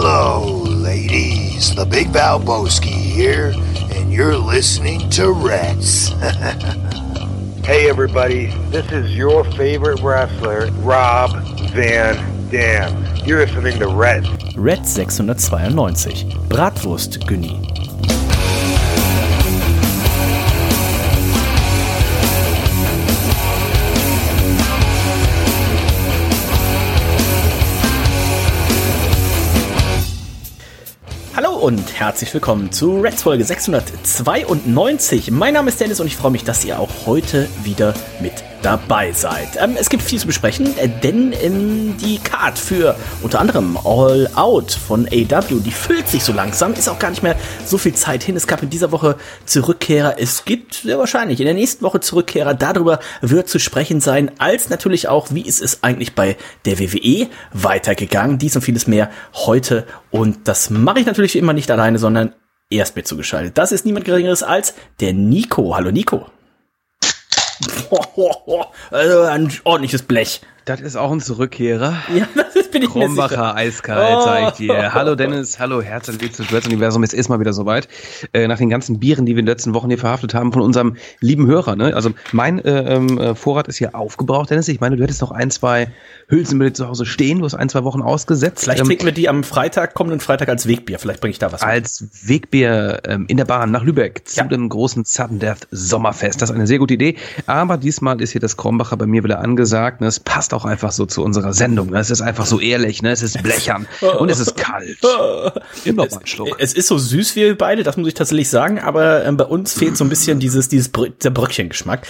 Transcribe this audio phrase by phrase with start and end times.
[0.00, 1.74] Hello, ladies.
[1.74, 3.52] The Big Valboski here,
[3.92, 6.12] and you're listening to Reds.
[7.64, 11.32] Hey everybody, this is your favorite wrestler, Rob
[11.72, 13.04] Van Dam.
[13.26, 14.24] You're listening to Red.
[14.56, 16.30] Red 692.
[16.48, 17.77] Bratwurst Günni.
[31.58, 35.32] Und herzlich willkommen zu Reds Folge 692.
[35.32, 39.12] Mein Name ist Dennis und ich freue mich, dass ihr auch heute wieder mit dabei
[39.12, 39.56] seid.
[39.60, 44.28] Ähm, es gibt viel zu besprechen, äh, denn ähm, die Card für unter anderem All
[44.34, 47.94] Out von AW, die füllt sich so langsam, ist auch gar nicht mehr so viel
[47.94, 48.36] Zeit hin.
[48.36, 52.54] Es gab in dieser Woche Zurückkehrer, es gibt sehr wahrscheinlich in der nächsten Woche Zurückkehrer,
[52.54, 57.28] darüber wird zu sprechen sein, als natürlich auch, wie ist es eigentlich bei der WWE
[57.52, 58.38] weitergegangen.
[58.38, 62.34] Dies und vieles mehr heute und das mache ich natürlich immer nicht alleine, sondern
[62.70, 63.56] erst mit zugeschaltet.
[63.56, 65.74] Das ist niemand Geringeres als der Nico.
[65.74, 66.26] Hallo Nico.
[68.90, 70.40] Also ein ordentliches Blech.
[70.68, 71.94] Das ist auch ein Zurückkehrer.
[72.14, 74.24] Ja, das bin ich Krombacher eiskalt, Oh.
[74.24, 74.92] sag ich dir.
[74.92, 77.02] Hallo Dennis, hallo Herz und Liebe zu Reds Universum.
[77.02, 77.88] Es ist mal wieder soweit.
[78.34, 80.60] Äh, nach den ganzen Bieren, die wir in den letzten Wochen hier verhaftet haben von
[80.60, 81.74] unserem lieben Hörer.
[81.74, 81.94] Ne?
[81.96, 84.68] Also mein äh, ähm, äh, Vorrat ist hier aufgebraucht, Dennis.
[84.68, 85.88] Ich meine, du hättest noch ein, zwei
[86.28, 87.38] Hülsen mit dir zu Hause stehen.
[87.38, 88.64] Du hast ein, zwei Wochen ausgesetzt.
[88.64, 90.98] Vielleicht Ähm, trinken wir die am Freitag, kommenden Freitag als Wegbier.
[90.98, 91.70] Vielleicht bringe ich da was mit.
[91.70, 94.44] als Wegbier ähm, in der Bahn nach Lübeck zu Ja.
[94.44, 96.42] dem großen Sudden Death Sommerfest.
[96.42, 97.16] Das ist eine sehr gute Idee.
[97.46, 100.02] Aber diesmal ist hier das Krombacher bei mir wieder angesagt.
[100.02, 100.06] Ne?
[100.08, 101.90] Es passt auch einfach so zu unserer Sendung.
[101.90, 101.98] Ne?
[101.98, 103.02] Es ist einfach so ehrlich.
[103.02, 103.10] Ne?
[103.10, 103.86] Es ist blechern
[104.18, 104.98] und es ist kalt.
[105.84, 106.56] Immer mal einen Schluck.
[106.58, 109.44] Es ist so süß wie wir beide, das muss ich tatsächlich sagen, aber ähm, bei
[109.44, 112.06] uns fehlt so ein bisschen dieses, dieses Brö der Bröckchengeschmack.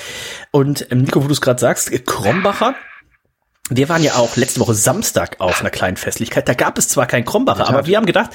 [0.51, 2.75] Und ähm, Nico, wo du es gerade sagst, Krombacher,
[3.71, 6.49] wir waren ja auch letzte Woche Samstag auf einer kleinen Festlichkeit.
[6.49, 8.31] Da gab es zwar kein Krombacher, aber wir haben gedacht,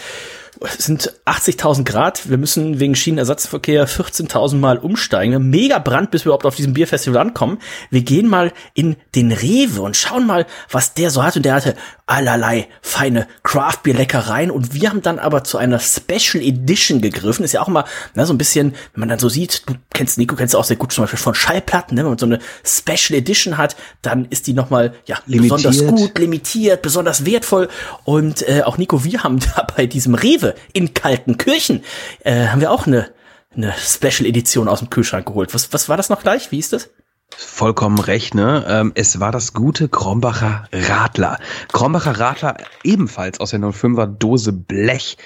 [0.61, 5.49] es sind 80.000 Grad, wir müssen wegen Schienenersatzverkehr 14.000 Mal umsteigen.
[5.49, 7.59] Mega Brand, bis wir überhaupt auf diesem Bierfestival ankommen.
[7.89, 11.35] Wir gehen mal in den Rewe und schauen mal, was der so hat.
[11.35, 14.51] Und der hatte allerlei feine Craft-Bier-Leckereien.
[14.51, 17.43] Und wir haben dann aber zu einer Special Edition gegriffen.
[17.45, 20.17] Ist ja auch mal na, so ein bisschen, wenn man dann so sieht, du kennst
[20.17, 22.03] Nico, kennst du auch sehr gut zum Beispiel von Schallplatten, ne?
[22.03, 25.63] wenn man so eine Special Edition hat, dann ist die nochmal ja, Limitiert.
[25.63, 27.69] besonders gut, limitiert, besonders wertvoll.
[28.03, 30.42] Und äh, auch Nico, wir haben da bei diesem Rewe
[30.73, 31.83] in Kaltenkirchen,
[32.23, 33.11] äh, haben wir auch eine,
[33.55, 35.53] eine Special Edition aus dem Kühlschrank geholt.
[35.53, 36.51] Was, was war das noch gleich?
[36.51, 36.89] Wie ist das?
[37.35, 38.63] Vollkommen recht, ne?
[38.67, 41.39] Ähm, es war das gute Krombacher Radler.
[41.71, 45.17] Krombacher Radler ebenfalls aus der 05er Dose Blech.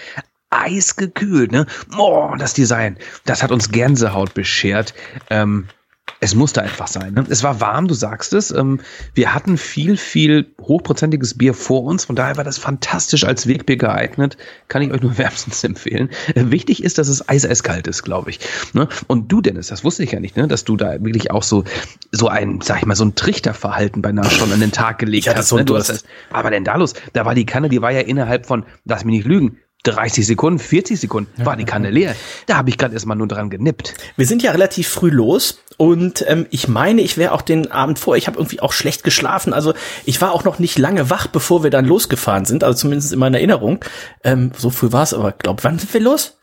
[0.49, 1.65] Eisgekühlt, ne?
[1.97, 4.93] Oh, das Design, das hat uns Gänsehaut beschert.
[5.29, 5.67] Ähm,
[6.19, 7.13] es musste einfach sein.
[7.13, 7.25] Ne?
[7.29, 8.51] Es war warm, du sagst es.
[8.51, 8.79] Ähm,
[9.13, 12.05] wir hatten viel, viel hochprozentiges Bier vor uns.
[12.05, 14.37] Von daher war das fantastisch als Wegbier geeignet.
[14.67, 16.09] Kann ich euch nur wärmstens empfehlen.
[16.33, 18.39] Äh, wichtig ist, dass es eiseiskalt ist, glaube ich.
[18.73, 18.87] Ne?
[19.07, 20.47] Und du, Dennis, das wusste ich ja nicht, ne?
[20.47, 21.63] dass du da wirklich auch so,
[22.11, 25.29] so ein, sag ich mal, so ein Trichterverhalten beinahe schon an den Tag gelegt Ich
[25.29, 25.49] hatte hast.
[25.49, 25.65] so ne?
[25.65, 26.93] Du hast das, aber denn da los?
[27.13, 30.59] Da war die Kanne, die war ja innerhalb von, lass mich nicht lügen, 30 Sekunden,
[30.59, 32.15] 40 Sekunden war die Kanne leer.
[32.45, 33.93] Da habe ich gerade erstmal nur dran genippt.
[34.17, 37.99] Wir sind ja relativ früh los und ähm, ich meine, ich wäre auch den Abend
[37.99, 39.53] vor, ich habe irgendwie auch schlecht geschlafen.
[39.53, 39.73] Also
[40.05, 43.19] ich war auch noch nicht lange wach, bevor wir dann losgefahren sind, also zumindest in
[43.19, 43.79] meiner Erinnerung.
[44.23, 46.37] Ähm, so früh war es, aber glaub, wann sind wir los?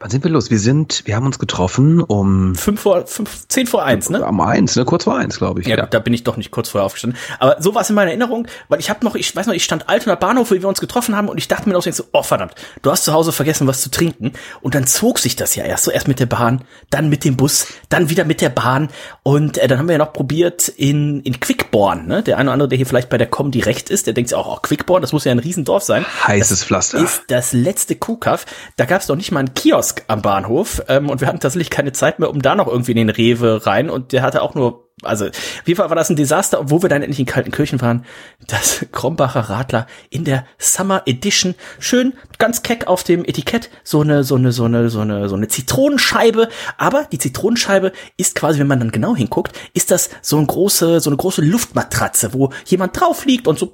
[0.00, 0.50] Wann sind wir los?
[0.50, 4.24] Wir sind, wir haben uns getroffen um Fünf vor, fünf, zehn vor eins, ne?
[4.24, 4.84] um eins, ne?
[4.84, 5.68] Kurz vor eins, glaube ich.
[5.68, 7.18] Ja, da bin ich doch nicht kurz vorher aufgestanden.
[7.38, 9.62] Aber so war es in meiner Erinnerung, weil ich habe noch, ich weiß noch, ich
[9.62, 12.22] stand Altonaer Bahnhof, wo wir uns getroffen haben und ich dachte mir noch so, oh
[12.24, 14.32] verdammt, du hast zu Hause vergessen, was zu trinken.
[14.62, 17.36] Und dann zog sich das ja erst so, erst mit der Bahn, dann mit dem
[17.36, 18.88] Bus, dann wieder mit der Bahn.
[19.22, 22.24] Und äh, dann haben wir ja noch probiert in, in Quickborn, ne?
[22.24, 24.36] Der eine oder andere, der hier vielleicht bei der Comedy recht ist, der denkt sich
[24.36, 26.04] auch, oh, Quickborn, das muss ja ein Riesendorf sein.
[26.26, 26.98] Heißes Pflaster.
[26.98, 28.44] Ist das letzte Kuhkaff.
[28.76, 30.82] Da gab es noch nicht mal einen Kiosk am Bahnhof.
[30.88, 33.66] Ähm, und wir hatten tatsächlich keine Zeit mehr, um da noch irgendwie in den Rewe
[33.66, 33.90] rein.
[33.90, 35.32] Und der hatte auch nur, also auf
[35.66, 38.04] jeden Fall war das ein Desaster, obwohl wir dann endlich in Kaltenkirchen waren.
[38.46, 44.24] Das Krombacher Radler in der Summer Edition, schön ganz keck auf dem Etikett, so eine,
[44.24, 46.48] so eine, so eine, so eine, so eine Zitronenscheibe,
[46.78, 51.00] aber die Zitronenscheibe ist quasi, wenn man dann genau hinguckt, ist das so eine große,
[51.00, 53.70] so eine große Luftmatratze, wo jemand drauf liegt und so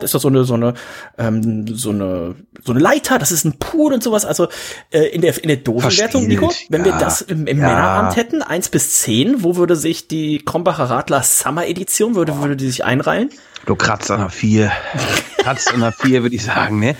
[0.00, 0.74] ist das so eine, so eine,
[1.16, 4.48] ähm, so eine, so eine Leiter, das ist ein Pool und sowas, also
[4.90, 6.98] äh, in der, in der Dosenwertung, Nico, wenn wir ja.
[6.98, 7.66] das im, im Ja.
[7.68, 12.56] Männerabend hätten, eins bis zehn, wo würde sich die Krombacher Radler Summer Edition, würde, würde
[12.56, 13.30] die sich einreihen?
[13.66, 14.70] Du kratzt an der 4.
[15.38, 16.96] kratzt an der 4, würde ich sagen, ne?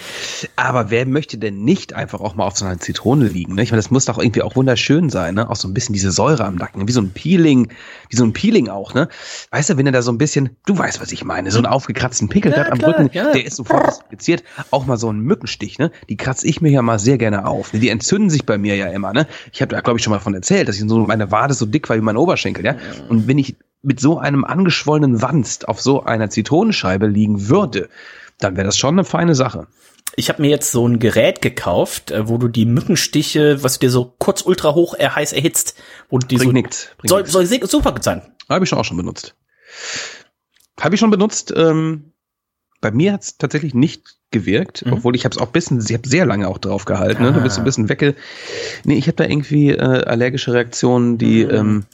[0.57, 3.63] Aber wer möchte denn nicht einfach auch mal auf so einer Zitrone liegen, ne?
[3.63, 5.49] Ich meine, das muss doch irgendwie auch wunderschön sein, ne?
[5.49, 7.69] Auch so ein bisschen diese Säure am Nacken, wie so ein Peeling,
[8.11, 9.09] wie so ein Peeling auch, ne?
[9.51, 11.67] Weißt du, wenn er da so ein bisschen, du weißt, was ich meine, so einen
[11.67, 13.33] aufgekratzten Pickel Ja, hat am klar, Rücken, ja.
[13.33, 14.43] der ist sofort desinfiziert.
[14.71, 15.91] Auch mal so ein Mückenstich, ne?
[16.09, 17.73] Die kratze ich mir ja mal sehr gerne auf.
[17.73, 17.81] ne?
[17.81, 19.27] Die entzünden sich bei mir ja immer, ne?
[19.53, 21.67] Ich habe da, glaube ich, schon mal von erzählt, dass ich so meine Wade so
[21.67, 22.77] dick war wie mein Oberschenkel, ja?
[23.09, 27.89] Und wenn ich mit so einem angeschwollenen Wanst auf so einer Zitronenscheibe liegen würde,
[28.39, 29.67] dann wäre das schon eine feine Sache.
[30.17, 33.91] Ich habe mir jetzt so ein Gerät gekauft, äh, wo du die Mückenstiche, was dir
[33.91, 35.75] so kurz ultra hoch äh, heiß erhitzt,
[36.09, 37.33] wo du die Bringt so, nix, bringt soll, nix.
[37.33, 38.23] soll super sein.
[38.49, 39.37] Habe ich schon auch schon benutzt.
[40.81, 41.53] Habe ich schon benutzt.
[41.57, 42.13] Ähm,
[42.81, 44.95] bei mir hat es tatsächlich nicht gewirkt, Mhm.
[44.95, 47.23] obwohl ich habe es auch bisschen, ich habe sehr lange auch drauf gehalten.
[47.23, 47.29] Ne?
[47.31, 47.33] Ah.
[47.33, 48.15] Du bist so ein bisschen wecke.
[48.85, 51.51] Nee, ich habe da irgendwie äh, allergische Reaktionen, die Mhm.
[51.51, 51.85] ähm,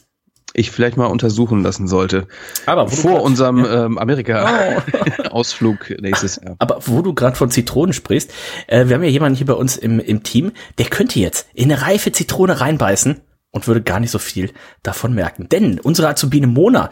[0.54, 2.26] ich vielleicht mal untersuchen lassen sollte.
[2.66, 3.84] Aber Vor grad- unserem ja.
[3.86, 6.56] ähm, Amerika-Ausflug nächstes Jahr.
[6.58, 8.32] Aber wo du gerade von Zitronen sprichst,
[8.66, 11.70] äh, wir haben ja jemanden hier bei uns im, im Team, der könnte jetzt in
[11.70, 13.20] eine reife Zitrone reinbeißen
[13.50, 14.52] und würde gar nicht so viel
[14.82, 15.48] davon merken.
[15.48, 16.90] Denn unsere Azubine Mona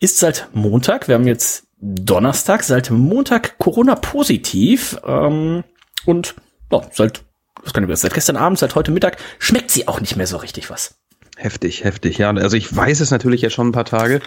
[0.00, 5.64] ist seit Montag, wir haben jetzt Donnerstag, seit Montag Corona-positiv ähm,
[6.06, 6.34] und
[6.72, 7.22] ja, seit,
[7.62, 10.26] was kann ich sagen, seit gestern Abend, seit heute Mittag schmeckt sie auch nicht mehr
[10.26, 10.96] so richtig was.
[11.36, 12.18] Heftig, heftig.
[12.18, 14.20] Ja, also ich weiß es natürlich jetzt schon ein paar Tage.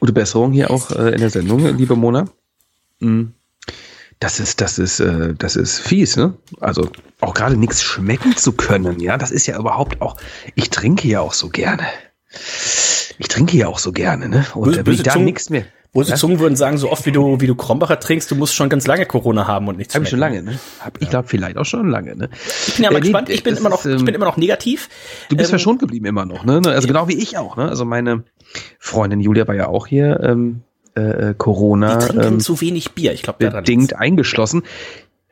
[0.00, 2.26] Gute Besserung hier auch äh, in der Sendung, liebe Mona.
[3.00, 3.24] Mm.
[4.20, 6.34] Das ist, das ist, äh, das ist fies, ne?
[6.60, 6.88] Also
[7.20, 10.16] auch gerade nichts schmecken zu können, ja, das ist ja überhaupt auch.
[10.54, 11.84] Ich trinke ja auch so gerne.
[13.18, 14.46] Ich trinke ja auch so gerne, ne?
[14.54, 15.66] Und Böse- da will ich da nichts mehr.
[15.94, 16.16] Böse Ja?
[16.16, 18.86] Zungen würden sagen, so oft wie du, wie du Krombacher trinkst, du musst schon ganz
[18.86, 20.58] lange Corona haben und nichts Habe ich schon lange, ne?
[20.80, 22.28] Hab, ich glaube vielleicht auch schon lange, ne?
[22.66, 23.28] Ich bin ja mal Äh, gespannt.
[23.30, 24.88] Ich bin immer noch, ist, ich ähm, bin immer noch negativ.
[25.28, 26.60] Du bist Ähm, verschont geblieben immer noch, ne?
[26.66, 27.68] Also genau wie ich auch, ne?
[27.68, 28.24] Also meine
[28.78, 30.62] Freundin Julia war ja auch hier ähm,
[30.96, 31.96] äh, äh, Corona.
[31.96, 33.12] Die trinken ähm, zu wenig Bier.
[33.12, 34.62] Ich glaube, bedingt eingeschlossen.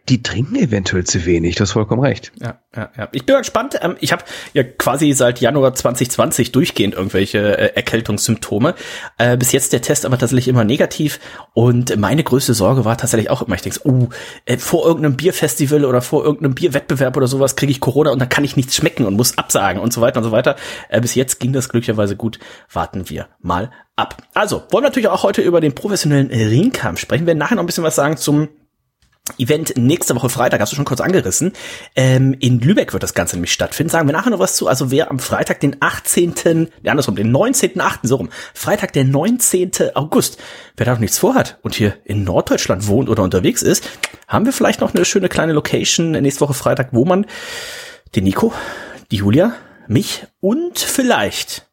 [0.08, 2.32] Die trinken eventuell zu wenig, du hast vollkommen recht.
[2.40, 3.08] Ja, ja, ja.
[3.12, 3.78] Ich bin mal gespannt.
[3.80, 8.74] Ähm, ich habe ja quasi seit Januar 2020 durchgehend irgendwelche äh, Erkältungssymptome.
[9.18, 11.20] Äh, bis jetzt der Test aber tatsächlich immer negativ.
[11.54, 14.08] Und meine größte Sorge war tatsächlich auch immer, ich denke, uh,
[14.44, 18.28] äh, vor irgendeinem Bierfestival oder vor irgendeinem Bierwettbewerb oder sowas kriege ich Corona und dann
[18.28, 20.56] kann ich nichts schmecken und muss absagen und so weiter und so weiter.
[21.00, 22.40] Bis jetzt ging das glücklicherweise gut.
[22.72, 24.16] Warten wir mal ab.
[24.34, 27.22] Also, wollen wir natürlich auch heute über den professionellen Ringkampf sprechen.
[27.22, 28.48] Wir werden nachher noch ein bisschen was sagen zum
[29.38, 31.52] Event nächste Woche Freitag, hast du schon kurz angerissen.
[31.94, 33.90] Ähm, in Lübeck wird das Ganze nämlich stattfinden.
[33.90, 34.66] Sagen wir nachher noch was zu.
[34.66, 39.70] Also wer am Freitag, den 18., ja andersrum, den 19.8., so rum, Freitag, der 19.
[39.94, 40.38] August,
[40.76, 43.88] wer da noch nichts vorhat und hier in Norddeutschland wohnt oder unterwegs ist,
[44.26, 47.26] haben wir vielleicht noch eine schöne kleine Location nächste Woche Freitag, wo man
[48.16, 48.52] den Nico,
[49.12, 49.54] die Julia,
[49.86, 51.70] mich und vielleicht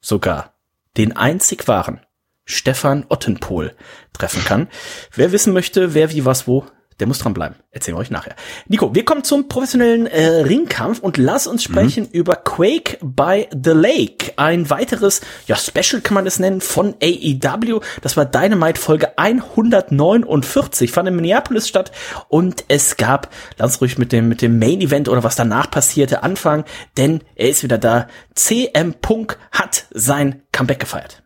[0.00, 0.54] sogar
[0.96, 2.00] den einzig wahren
[2.46, 3.74] Stefan Ottenpohl
[4.14, 4.68] treffen kann.
[5.12, 6.64] Wer wissen möchte, wer wie was wo,
[7.00, 7.56] der muss dranbleiben.
[7.70, 8.34] Erzählen wir euch nachher.
[8.68, 13.70] Nico, wir kommen zum professionellen äh, Ringkampf und lass uns sprechen über Quake by the
[13.70, 14.32] Lake.
[14.36, 17.80] Ein weiteres, ja, Special kann man es nennen, von AEW.
[18.00, 21.92] Das war Dynamite Folge 149, fand in Minneapolis statt
[22.28, 26.22] und es gab, lass ruhig mit dem, mit dem Main Event oder was danach passierte
[26.22, 26.64] anfangen,
[26.96, 28.08] denn er ist wieder da.
[28.34, 31.25] CM Punk hat sein Comeback gefeiert.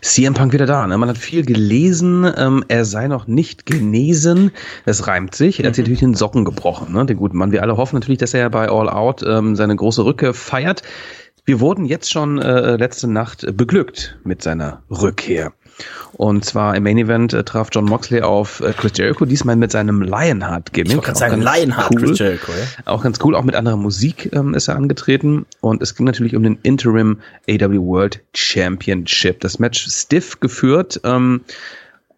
[0.00, 0.86] CM Punk wieder da.
[0.86, 0.98] Ne?
[0.98, 4.50] Man hat viel gelesen, ähm, er sei noch nicht genesen.
[4.86, 5.60] Das reimt sich.
[5.60, 7.06] Er hat sich natürlich den Socken gebrochen, ne?
[7.06, 7.52] den guten Mann.
[7.52, 10.82] Wir alle hoffen natürlich, dass er bei All Out ähm, seine große Rückkehr feiert.
[11.44, 15.52] Wir wurden jetzt schon äh, letzte Nacht beglückt mit seiner Rückkehr.
[16.12, 19.70] Und zwar im Main Event äh, traf John Moxley auf äh, Chris Jericho, diesmal mit
[19.70, 20.90] seinem Lionheart-Gimmick.
[20.90, 22.00] Ich wollte gerade Auch sagen, Lionheart cool.
[22.02, 22.92] Chris Jericho, ja.
[22.92, 25.46] Auch ganz cool, auch mit anderer Musik ähm, ist er angetreten.
[25.60, 27.18] Und es ging natürlich um den Interim
[27.48, 29.40] AW World Championship.
[29.40, 31.00] Das Match stiff geführt.
[31.04, 31.42] Ähm,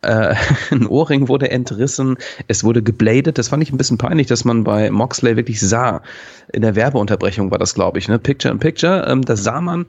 [0.02, 0.34] äh,
[0.70, 2.16] ein Ohrring wurde entrissen,
[2.48, 3.38] es wurde gebladet.
[3.38, 6.02] Das fand ich ein bisschen peinlich, dass man bei Moxley wirklich sah.
[6.52, 8.18] In der Werbeunterbrechung war das, glaube ich, ne?
[8.18, 9.06] Picture in Picture.
[9.08, 9.86] Ähm, da sah man,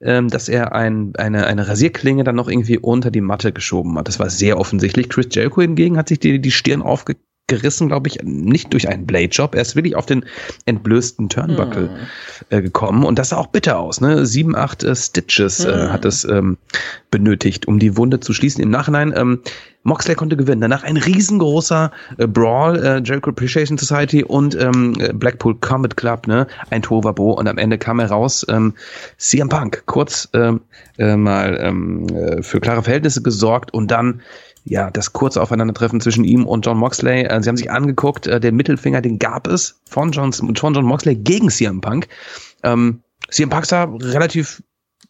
[0.00, 4.08] ähm, dass er ein, eine, eine Rasierklinge dann noch irgendwie unter die Matte geschoben hat.
[4.08, 5.08] Das war sehr offensichtlich.
[5.08, 6.82] Chris Jericho hingegen hat sich die, die Stirn
[7.50, 9.54] aufgerissen, glaube ich, nicht durch einen Blade-Job.
[9.54, 10.24] Er ist wirklich auf den
[10.66, 11.90] entblößten Turnbuckle
[12.50, 13.04] äh, gekommen.
[13.04, 14.00] Und das sah auch bitter aus.
[14.00, 14.24] Ne?
[14.24, 16.58] Sieben, acht äh, Stitches äh, hat es ähm,
[17.10, 18.62] benötigt, um die Wunde zu schließen.
[18.62, 19.40] Im Nachhinein, ähm,
[19.82, 20.60] Moxley konnte gewinnen.
[20.60, 26.46] Danach ein riesengroßer äh, Brawl, äh, Jericho Appreciation Society und ähm, Blackpool Combat Club, ne?
[26.68, 27.32] ein Tovabo.
[27.32, 28.74] Und am Ende kam er raus, ähm,
[29.16, 30.60] CM Punk, kurz ähm,
[30.98, 34.20] äh, mal ähm, äh, für klare Verhältnisse gesorgt und dann
[34.64, 37.22] ja, das kurze Aufeinandertreffen zwischen ihm und John Moxley.
[37.22, 40.84] Äh, sie haben sich angeguckt, äh, der Mittelfinger, den gab es von John, von John
[40.84, 42.08] Moxley gegen CM Punk.
[42.62, 44.62] Ähm, CM Punk sah relativ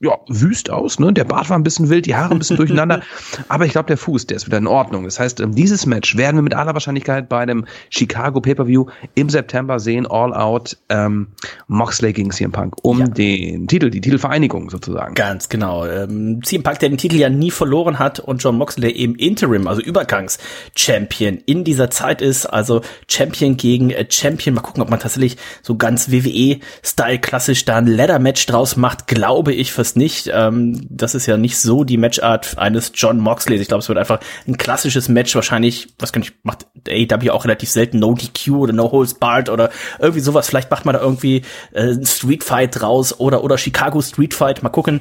[0.02, 1.12] ja, wüst aus, ne?
[1.12, 3.02] Der Bart war ein bisschen wild, die Haare ein bisschen durcheinander.
[3.49, 5.04] Aber ich glaube, der Fuß, der ist wieder in Ordnung.
[5.04, 9.28] Das heißt, ähm, dieses Match werden wir mit aller Wahrscheinlichkeit bei einem Chicago Pay-Per-View im
[9.28, 10.07] September sehen.
[10.07, 11.28] All Out ähm,
[11.69, 13.07] Moxley gegen CM Punk um ja.
[13.09, 15.14] den Titel, die Titelvereinigung sozusagen.
[15.14, 15.85] Ganz genau.
[15.85, 19.69] Ähm, CM Punk, der den Titel ja nie verloren hat und John Moxley eben Interim,
[19.69, 22.47] also Übergangs-Champion in dieser Zeit ist.
[22.47, 24.54] Also Champion gegen äh, Champion.
[24.54, 29.07] Mal gucken, ob man tatsächlich so ganz WWE-Style klassisch da ein Ladder-Match draus macht.
[29.07, 30.30] Glaube ich fürs nicht.
[30.32, 33.56] Ähm, das ist ja nicht so die Matchart eines John Moxley.
[33.56, 35.35] Ich glaube, es wird einfach ein klassisches Match.
[35.35, 39.49] Wahrscheinlich, was kann ich, macht AEW auch relativ selten No DQ oder No Holds Barred
[39.49, 40.49] oder irgendwie sowas.
[40.49, 41.42] Vielleicht macht man da irgendwie
[41.73, 44.62] äh, Street Fight raus oder, oder Chicago Street Fight.
[44.62, 45.00] Mal gucken.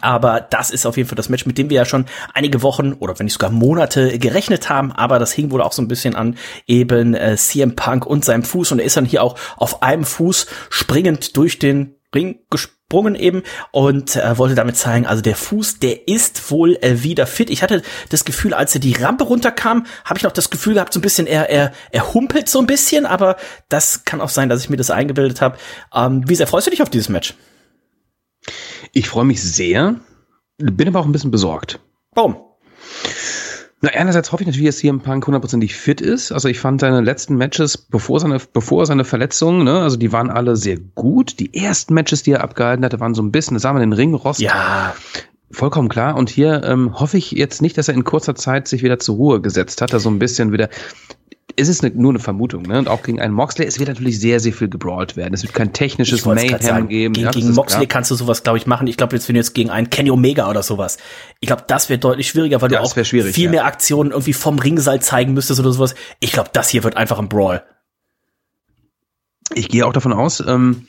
[0.00, 2.94] Aber das ist auf jeden Fall das Match, mit dem wir ja schon einige Wochen
[2.94, 4.90] oder wenn nicht sogar Monate gerechnet haben.
[4.90, 6.36] Aber das hing wohl auch so ein bisschen an
[6.66, 8.72] eben äh, CM Punk und seinem Fuß.
[8.72, 12.83] Und er ist dann hier auch auf einem Fuß springend durch den Ring gesprungen
[13.14, 17.50] eben und äh, wollte damit zeigen, also der Fuß, der ist wohl äh, wieder fit.
[17.50, 20.92] Ich hatte das Gefühl, als er die Rampe runterkam, habe ich noch das Gefühl gehabt,
[20.92, 23.36] so ein bisschen, er, er, er humpelt so ein bisschen, aber
[23.68, 25.58] das kann auch sein, dass ich mir das eingebildet habe.
[25.94, 27.34] Ähm, wie sehr freust du dich auf dieses Match?
[28.92, 29.96] Ich freue mich sehr,
[30.58, 31.80] bin aber auch ein bisschen besorgt.
[32.12, 32.36] Warum?
[33.80, 36.32] Na, einerseits hoffe ich natürlich, dass CM Punk hundertprozentig fit ist.
[36.32, 40.30] Also ich fand seine letzten Matches, bevor seine, bevor seine Verletzung, ne, also die waren
[40.30, 41.38] alle sehr gut.
[41.38, 43.92] Die ersten Matches, die er abgehalten hatte, waren so ein bisschen, das sah man den
[43.92, 44.40] Ringrost.
[44.40, 44.94] Ja.
[45.50, 46.16] Vollkommen klar.
[46.16, 49.16] Und hier ähm, hoffe ich jetzt nicht, dass er in kurzer Zeit sich wieder zur
[49.16, 50.68] Ruhe gesetzt hat, da so ein bisschen wieder
[51.56, 52.78] es ist eine, nur eine Vermutung, ne?
[52.78, 55.34] Und auch gegen einen Moxley, es wird natürlich sehr, sehr viel gebrawlt werden.
[55.34, 57.14] Es wird kein technisches Mayhem sagen, geben.
[57.14, 58.86] Gegen, ja, gegen Moxley kannst du sowas, glaube ich, machen.
[58.86, 60.98] Ich glaube, jetzt wenn du jetzt gegen einen Kenny Omega oder sowas.
[61.40, 63.50] Ich glaube, das wird deutlich schwieriger, weil ja, du auch viel ja.
[63.50, 65.94] mehr Aktionen irgendwie vom Ringseil zeigen müsstest oder sowas.
[66.20, 67.62] Ich glaube, das hier wird einfach ein Brawl.
[69.54, 70.88] Ich gehe auch davon aus, ähm,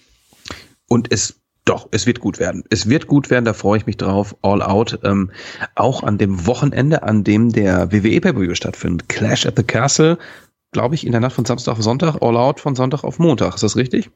[0.87, 2.63] und es doch, es wird gut werden.
[2.69, 4.35] Es wird gut werden, da freue ich mich drauf.
[4.43, 4.99] All Out.
[5.03, 5.31] Ähm,
[5.73, 9.09] auch an dem Wochenende, an dem der WWE Pay-Per-View stattfindet.
[9.09, 10.19] Clash at the Castle
[10.75, 13.55] glaube ich, in der Nacht von Samstag auf Sonntag, All Out von Sonntag auf Montag.
[13.55, 14.11] Ist das richtig?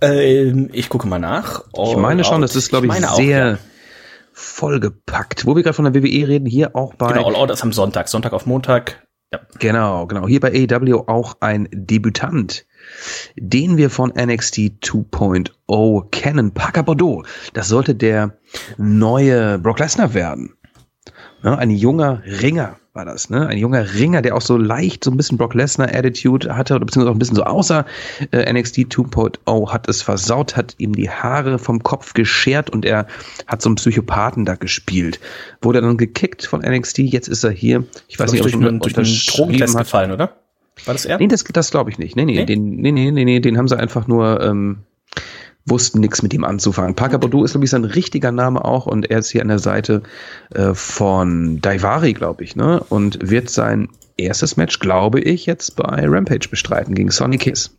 [0.00, 1.64] Ähm, ich gucke mal nach.
[1.76, 3.58] All ich meine schon, das ist, glaube ich, ich sehr auch, ja.
[4.32, 5.44] vollgepackt.
[5.44, 7.08] Wo wir gerade von der WWE reden, hier auch bei.
[7.08, 9.04] Genau, All Out ist am Sonntag, Sonntag auf Montag.
[9.32, 9.40] Ja.
[9.58, 10.28] Genau, genau.
[10.28, 12.64] Hier bei AEW auch ein Debütant,
[13.34, 17.24] den wir von NXT 2.0 kennen, Parker Bordeaux.
[17.54, 18.38] Das sollte der
[18.78, 20.54] neue Brock Lesnar werden.
[21.42, 23.48] Ja, ein junger Ringer war das, ne?
[23.48, 26.86] Ein junger Ringer, der auch so leicht so ein bisschen Brock Lesnar Attitude hatte oder
[26.86, 27.84] beziehungsweise auch ein bisschen so außer
[28.30, 33.08] äh, NXT 2.0 hat es versaut, hat ihm die Haare vom Kopf geschert und er
[33.48, 35.18] hat so einen Psychopathen da gespielt.
[35.60, 37.84] Wurde dann gekickt von NXT, jetzt ist er hier.
[38.06, 40.36] Ich weiß nicht, ob durch, durch einen Drogentest gefallen, oder?
[40.84, 41.18] War das er?
[41.18, 42.14] Nee, das, das glaube ich nicht.
[42.14, 42.46] Nee, nee, nee?
[42.46, 44.78] Den, nee, nee, nee, nee, den haben sie einfach nur ähm,
[45.66, 46.94] wussten nichts mit ihm anzufangen.
[46.94, 49.58] Parker Bordeaux ist, glaube ich, sein richtiger Name auch und er ist hier an der
[49.58, 50.02] Seite
[50.54, 52.84] äh, von Daivari, glaube ich, ne?
[52.88, 57.70] Und wird sein erstes Match, glaube ich, jetzt bei Rampage bestreiten gegen Sonny Kiss.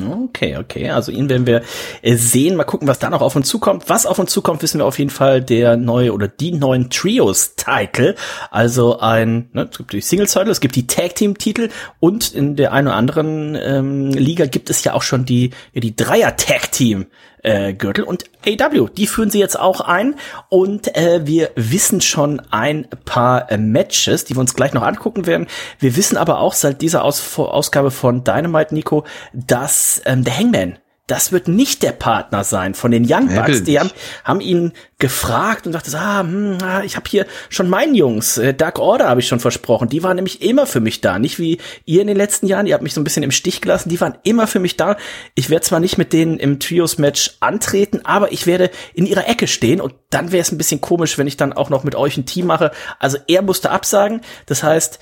[0.00, 0.88] Okay, okay.
[0.88, 1.62] Also ihn werden wir
[2.00, 2.56] äh, sehen.
[2.56, 3.90] Mal gucken, was da noch auf uns zukommt.
[3.90, 8.14] Was auf uns zukommt, wissen wir auf jeden Fall der neue oder die neuen Trios-Title.
[8.50, 11.68] Also ein, ne, es gibt die Singles-Title, es gibt die Tag-Team-Titel
[12.00, 15.82] und in der einen oder anderen ähm, Liga gibt es ja auch schon die, ja,
[15.82, 17.06] die Dreier-Tag-Team
[17.42, 18.88] äh, Gürtel und AW.
[18.96, 20.16] Die führen sie jetzt auch ein
[20.48, 25.26] und äh, wir wissen schon ein paar äh, Matches, die wir uns gleich noch angucken
[25.26, 25.46] werden.
[25.78, 30.78] Wir wissen aber auch seit dieser Aus Ausgabe von Dynamite, Nico, dass ähm, der Hangman
[31.08, 33.64] das wird nicht der Partner sein von den Young Bucks.
[33.64, 33.90] Die haben,
[34.24, 38.54] haben ihn gefragt und dachte, ah, hm, ah, ich habe hier schon meinen Jungs, äh,
[38.54, 39.88] Dark Order habe ich schon versprochen.
[39.88, 42.68] Die waren nämlich immer für mich da, nicht wie ihr in den letzten Jahren.
[42.68, 43.88] Ihr habt mich so ein bisschen im Stich gelassen.
[43.88, 44.96] Die waren immer für mich da.
[45.34, 49.48] Ich werde zwar nicht mit denen im Trios-Match antreten, aber ich werde in ihrer Ecke
[49.48, 52.16] stehen und dann wäre es ein bisschen komisch, wenn ich dann auch noch mit euch
[52.16, 52.70] ein Team mache.
[53.00, 54.20] Also er musste absagen.
[54.46, 55.00] Das heißt,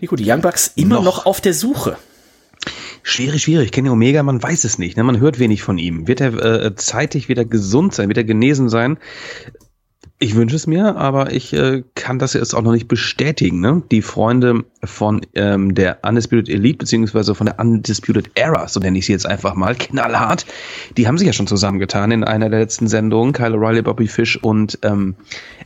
[0.00, 1.96] Nico, die Young Bucks immer noch, noch auf der Suche.
[3.02, 3.72] Schwierig, schwierig.
[3.72, 4.96] Kenny Omega, man weiß es nicht.
[4.96, 5.04] Ne?
[5.04, 6.06] Man hört wenig von ihm.
[6.06, 8.08] Wird er äh, zeitig wieder gesund sein?
[8.08, 8.98] Wird er genesen sein?
[10.22, 13.60] Ich wünsche es mir, aber ich äh, kann das jetzt auch noch nicht bestätigen.
[13.60, 13.82] Ne?
[13.90, 19.06] Die Freunde von ähm, der Undisputed Elite, beziehungsweise von der Undisputed Era, so nenne ich
[19.06, 20.44] sie jetzt einfach mal, knallhart,
[20.98, 23.32] die haben sich ja schon zusammengetan in einer der letzten Sendungen.
[23.32, 25.14] Kyle O'Reilly, Bobby Fish und ähm,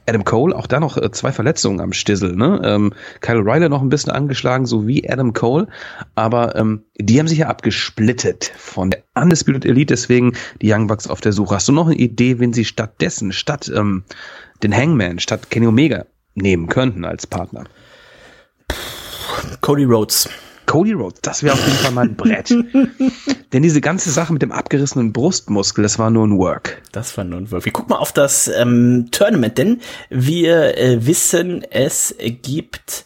[0.07, 0.55] Adam Cole.
[0.55, 2.37] Auch da noch äh, zwei Verletzungen am Stissel.
[2.37, 2.63] Ne?
[2.65, 2.93] Ähm,
[3.23, 5.67] Kyle O'Reilly noch ein bisschen angeschlagen, so wie Adam Cole.
[6.15, 11.09] Aber ähm, die haben sich ja abgesplittet von der Undisputed Elite, deswegen die Young Bucks
[11.09, 11.57] auf der Suche.
[11.57, 14.05] Hast du noch eine Idee, wen sie stattdessen, statt ähm,
[14.63, 17.65] den Hangman statt Kenny Omega nehmen könnten als Partner?
[19.61, 20.29] Cody Rhodes.
[20.67, 22.51] Cody Rhodes, das wäre auf jeden Fall mal ein Brett.
[23.53, 26.83] Denn diese ganze Sache mit dem abgerissenen Brustmuskel, das war nur ein Work.
[26.93, 27.65] Das war nur ein Work.
[27.65, 29.81] Wir gucken mal auf das ähm, Tournament, denn
[30.11, 33.05] wir äh, wissen, es gibt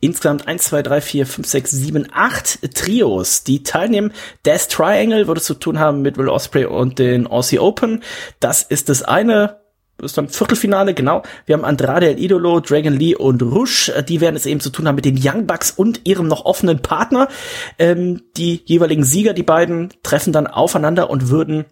[0.00, 4.12] insgesamt 1, 2, 3, 4, 5, 6, 7, 8 Trios, die teilnehmen.
[4.46, 8.02] Death Triangle würde zu tun haben mit Will Osprey und den Aussie Open.
[8.40, 9.59] Das ist das eine
[10.04, 11.22] ist dann Viertelfinale, genau.
[11.46, 13.92] Wir haben Andrade El Idolo, Dragon Lee und Rush.
[14.08, 16.80] Die werden es eben zu tun haben mit den Young Bucks und ihrem noch offenen
[16.80, 17.28] Partner.
[17.78, 21.66] Ähm, die jeweiligen Sieger, die beiden, treffen dann aufeinander und würden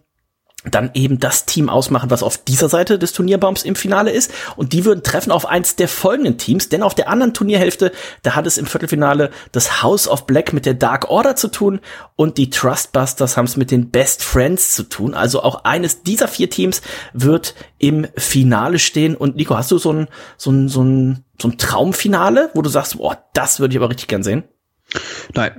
[0.65, 4.31] dann eben das Team ausmachen, was auf dieser Seite des Turnierbaums im Finale ist.
[4.57, 8.35] Und die würden treffen auf eins der folgenden Teams, denn auf der anderen Turnierhälfte, da
[8.35, 11.79] hat es im Viertelfinale das House of Black mit der Dark Order zu tun
[12.17, 15.13] und die Trustbusters haben es mit den Best Friends zu tun.
[15.13, 16.81] Also auch eines dieser vier Teams
[17.13, 19.15] wird im Finale stehen.
[19.15, 22.69] Und Nico, hast du so ein, so ein, so ein, so ein Traumfinale, wo du
[22.69, 24.43] sagst, boah, das würde ich aber richtig gern sehen?
[25.33, 25.53] Nein.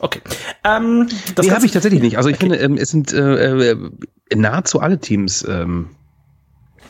[0.00, 0.20] Okay.
[0.64, 2.16] Ähm, das nee, habe ich tatsächlich nicht.
[2.16, 2.46] Also ich okay.
[2.46, 3.90] finde, ähm, es sind äh, äh,
[4.34, 5.90] nahezu alle Teams, ähm,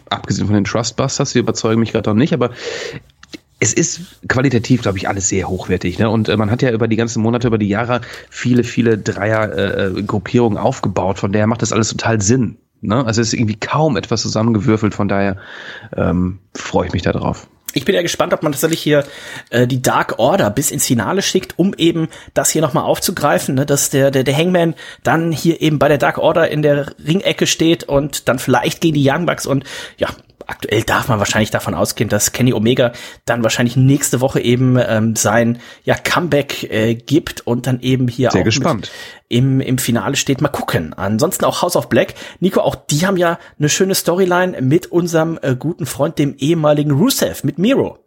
[0.08, 2.50] abgesehen von den Trustbusters, die überzeugen mich gerade noch nicht, aber
[3.60, 5.98] es ist qualitativ, glaube ich, alles sehr hochwertig.
[5.98, 6.08] Ne?
[6.08, 10.56] Und äh, man hat ja über die ganzen Monate, über die Jahre viele, viele Dreier-Gruppierungen
[10.56, 11.18] äh, aufgebaut.
[11.18, 12.56] Von daher macht das alles total Sinn.
[12.80, 13.04] Ne?
[13.04, 14.94] Also es ist irgendwie kaum etwas zusammengewürfelt.
[14.94, 15.36] Von daher
[15.94, 17.48] ähm, freue ich mich da drauf.
[17.74, 19.04] Ich bin ja gespannt, ob man tatsächlich hier
[19.50, 23.66] äh, die Dark Order bis ins Finale schickt, um eben das hier nochmal aufzugreifen, ne?
[23.66, 27.46] dass der, der, der Hangman dann hier eben bei der Dark Order in der Ringecke
[27.46, 29.64] steht und dann vielleicht gegen die Young Bucks und
[29.98, 30.08] ja,
[30.50, 32.92] aktuell darf man wahrscheinlich davon ausgehen, dass Kenny Omega
[33.24, 38.30] dann wahrscheinlich nächste Woche eben ähm, sein ja, Comeback äh, gibt und dann eben hier
[38.30, 38.90] Sehr auch gespannt.
[39.28, 40.40] im, im Finale steht.
[40.40, 40.92] Mal gucken.
[40.94, 42.14] Ansonsten auch House of Black.
[42.40, 46.90] Nico, auch die haben ja eine schöne Storyline mit unserem äh, guten Freund, dem ehemaligen
[46.90, 47.98] Rusev, mit Miro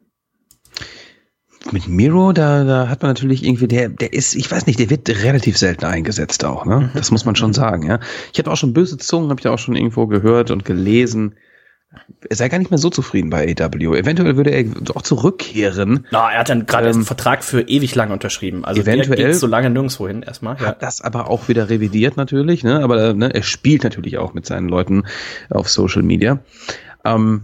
[1.71, 4.89] mit Miro, da, da hat man natürlich irgendwie, der, der ist, ich weiß nicht, der
[4.89, 6.91] wird relativ selten eingesetzt auch, ne?
[6.93, 7.99] Das muss man schon sagen, ja.
[8.33, 11.35] Ich habe auch schon böse Zungen, habe ich auch schon irgendwo gehört und gelesen,
[12.29, 13.97] er sei gar nicht mehr so zufrieden bei AW.
[13.97, 16.05] Eventuell würde er auch zurückkehren.
[16.11, 18.65] Na, er hat dann gerade ähm, einen Vertrag für ewig lang unterschrieben.
[18.65, 20.57] Also eventuell geht so lange nirgendwo hin erstmal.
[20.59, 20.67] Ja.
[20.67, 22.83] Hat das aber auch wieder revidiert natürlich, ne?
[22.83, 25.03] Aber ne, er spielt natürlich auch mit seinen Leuten
[25.49, 26.39] auf Social Media.
[27.05, 27.43] Ähm,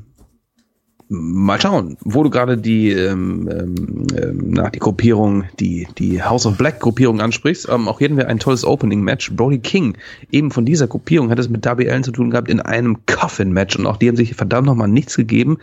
[1.10, 6.46] mal schauen, wo du gerade die, ähm, ähm, ähm, na, die Gruppierung, die, die House
[6.46, 7.68] of Black Gruppierung ansprichst.
[7.70, 9.32] Ähm, auch hier hatten wir ein tolles Opening-Match.
[9.32, 9.98] Brody King,
[10.32, 13.76] eben von dieser Gruppierung, hat es mit Darby Allen zu tun gehabt in einem Coffin-Match
[13.76, 15.58] und auch die haben sich verdammt nochmal nichts gegeben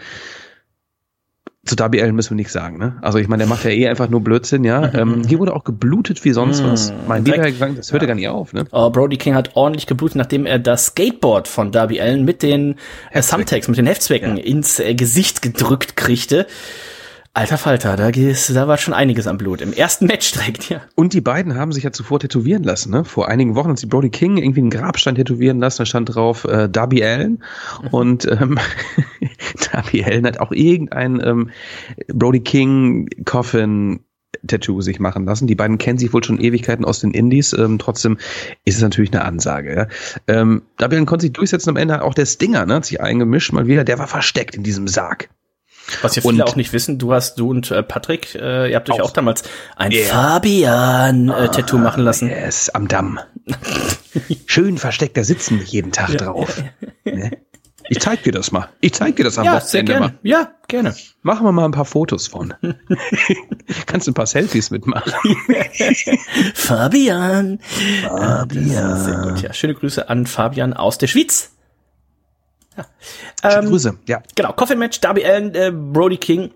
[1.67, 2.97] zu Darby Allen müssen wir nichts sagen, ne?
[3.03, 4.93] Also ich meine, der macht ja eh einfach nur Blödsinn, ja.
[4.95, 6.91] ähm, hier wurde auch geblutet wie sonst was.
[6.91, 6.97] Mhm.
[7.09, 8.65] Mein lieber gesagt, das hört ja gar nicht auf, ne?
[8.73, 12.77] Oh, Brody King hat ordentlich geblutet, nachdem er das Skateboard von Darby Allen mit den
[13.11, 14.45] äh, Thumbtacks, mit den Heftzwecken ja.
[14.45, 16.47] ins äh, Gesicht gedrückt kriegte.
[17.37, 19.61] Alter Falter, da, da war schon einiges am Blut.
[19.61, 20.81] Im ersten Match direkt, ja.
[20.95, 23.05] Und die beiden haben sich ja zuvor tätowieren lassen, ne?
[23.05, 26.47] Vor einigen Wochen hat sie Brody King irgendwie einen Grabstein tätowieren lassen, da stand drauf
[26.47, 27.43] äh, Darby Allen.
[27.83, 27.89] Mhm.
[27.89, 28.59] Und ähm,
[29.71, 31.51] Darby Allen hat auch irgendein ähm,
[32.09, 34.01] Brody King Coffin
[34.47, 35.47] Tattoo sich machen lassen.
[35.47, 37.53] Die beiden kennen sich wohl schon Ewigkeiten aus den Indies.
[37.53, 38.17] Ähm, trotzdem
[38.65, 39.77] ist es natürlich eine Ansage.
[39.77, 39.89] Ja.
[40.27, 41.69] Ähm, Darby Allen konnte sich durchsetzen.
[41.69, 43.53] Am Ende auch der Stinger ne, hat sich eingemischt.
[43.53, 45.29] Mal wieder, der war versteckt in diesem Sarg.
[46.03, 48.77] Was ja viele und, auch nicht wissen, du hast, du und äh, Patrick, äh, ihr
[48.77, 49.43] habt euch auch, auch damals
[49.77, 50.07] ein yeah.
[50.07, 52.29] Fabian-Tattoo äh, machen lassen.
[52.29, 53.21] Yes, am Damm.
[54.47, 56.63] Schön versteckt, da sitzen wir jeden Tag ja, drauf.
[57.05, 57.17] Ja, ja.
[57.17, 57.31] Ne?
[57.89, 58.69] Ich zeig dir das mal.
[58.81, 60.07] Ich zeig dir das am ja, Wochenende gerne.
[60.07, 60.19] mal.
[60.23, 60.95] Ja, gerne.
[61.23, 62.55] Machen wir mal ein paar Fotos von.
[63.87, 65.13] Kannst du ein paar Selfies mitmachen.
[66.55, 67.61] Fabian.
[68.03, 69.05] Fabian.
[69.05, 69.53] Sehr gut, ja.
[69.53, 71.56] Schöne Grüße an Fabian aus der Schweiz.
[72.77, 72.87] Ja.
[73.43, 74.23] Ähm, Grüße, ja.
[74.35, 76.53] Genau, Coffin Match, Darby Allen, äh, Brody King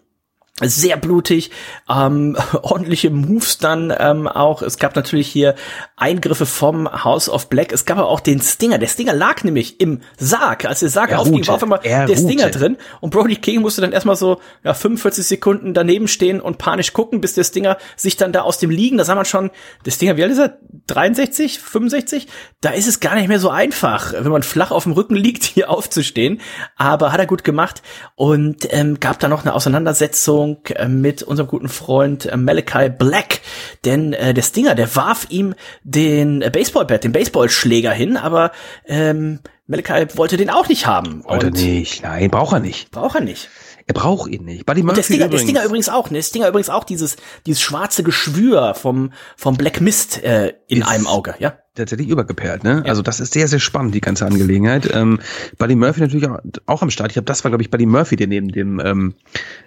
[0.61, 1.51] sehr blutig,
[1.89, 4.63] ähm, ordentliche Moves dann ähm, auch.
[4.63, 5.55] Es gab natürlich hier
[5.97, 7.73] Eingriffe vom House of Black.
[7.73, 8.79] Es gab aber auch den Stinger.
[8.79, 10.65] Der Stinger lag nämlich im Sarg.
[10.65, 12.59] Als der Sarg er aufging, war auf einmal er der Stinger ruhte.
[12.59, 12.77] drin.
[13.01, 17.21] Und Brody King musste dann erstmal so ja, 45 Sekunden daneben stehen und panisch gucken,
[17.21, 19.51] bis der Stinger sich dann da aus dem Liegen, da sah man schon,
[19.85, 20.59] der Stinger, wie alt ist er?
[20.87, 22.27] 63, 65?
[22.61, 25.45] Da ist es gar nicht mehr so einfach, wenn man flach auf dem Rücken liegt,
[25.51, 26.41] hier aufzustehen.
[26.77, 27.83] Aber hat er gut gemacht
[28.15, 32.89] und ähm, gab da noch eine Auseinandersetzung Sendung äh, mit unserem guten Freund äh, Malachi
[32.91, 33.41] Black,
[33.85, 38.53] denn äh, der Stinger, der warf ihm den Baseballbat, den Baseballschläger hin, aber
[38.87, 41.25] ähm, Malachi wollte den auch nicht haben.
[41.25, 42.91] Wollte nicht, nein, braucht er nicht.
[42.91, 43.49] Braucht er nicht.
[43.87, 44.67] Er braucht ihn nicht.
[44.67, 45.43] Buddy Murphy der Stinger, übrigens.
[45.43, 46.19] der Stinger übrigens auch, ne?
[46.19, 50.89] Der Stinger übrigens auch dieses, dieses schwarze Geschwür vom, vom Black Mist äh, in ist,
[50.89, 51.59] einem Auge, ja?
[51.81, 52.65] Tatsächlich übergeperlt.
[52.65, 52.83] Ne?
[52.85, 52.91] Ja.
[52.91, 54.91] Also das ist sehr, sehr spannend, die ganze Angelegenheit.
[54.93, 55.21] Ähm,
[55.59, 57.11] Buddy Murphy natürlich auch, auch am Start.
[57.11, 59.15] Ich glaube, das war, glaube ich, Buddy Murphy, der neben dem ähm,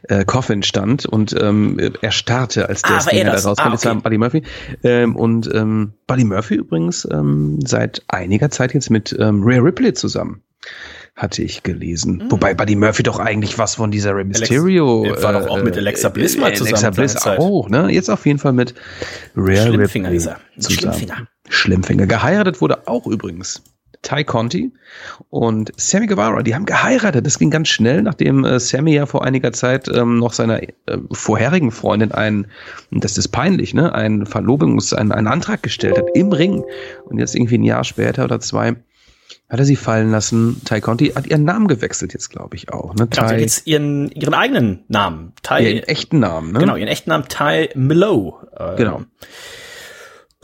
[0.04, 3.68] äh, Coffin stand und ähm, er starrte, als der ah, Stinger da rauskam.
[3.68, 4.00] Ah, okay.
[4.04, 4.44] Buddy Murphy.
[4.84, 9.94] Ähm, und ähm, Buddy Murphy übrigens ähm, seit einiger Zeit jetzt mit ähm, Rhea Ripley
[9.94, 10.42] zusammen
[11.16, 12.24] hatte ich gelesen.
[12.24, 12.32] Mhm.
[12.32, 15.04] Wobei Buddy Murphy doch eigentlich was von dieser Rey Mysterio.
[15.04, 16.84] Alex, war doch auch mit Alexa Bliss mal zusammen.
[16.84, 17.90] Alexa Bliss auch, ne?
[17.92, 18.74] Jetzt auf jeden Fall mit
[19.36, 20.38] Rare Schlimmfinger Ripley dieser.
[20.60, 21.28] Schlimmfinger.
[21.54, 22.08] Schlimmfinger.
[22.08, 23.64] Geheiratet wurde auch übrigens
[24.04, 24.72] Ty Conti
[25.30, 27.26] und Sammy Guevara, die haben geheiratet.
[27.26, 30.70] Das ging ganz schnell, nachdem äh, Sammy ja vor einiger Zeit ähm, noch seiner äh,
[31.12, 32.48] vorherigen Freundin einen,
[32.92, 36.64] das ist peinlich, ne, einen Verlobungs-, einen, einen Antrag gestellt hat im Ring.
[37.06, 38.76] Und jetzt irgendwie ein Jahr später oder zwei
[39.50, 40.62] hat er sie fallen lassen.
[40.66, 42.96] Ty Conti hat ihren Namen gewechselt jetzt, glaube ich auch.
[42.96, 43.10] Ne?
[43.10, 45.34] Ty, jetzt ihren, ihren eigenen Namen.
[45.44, 46.52] Ty, ihren echten Namen.
[46.52, 46.60] Ne?
[46.60, 48.40] Genau, ihren echten Namen Ty Milo.
[48.58, 49.02] Ähm, genau.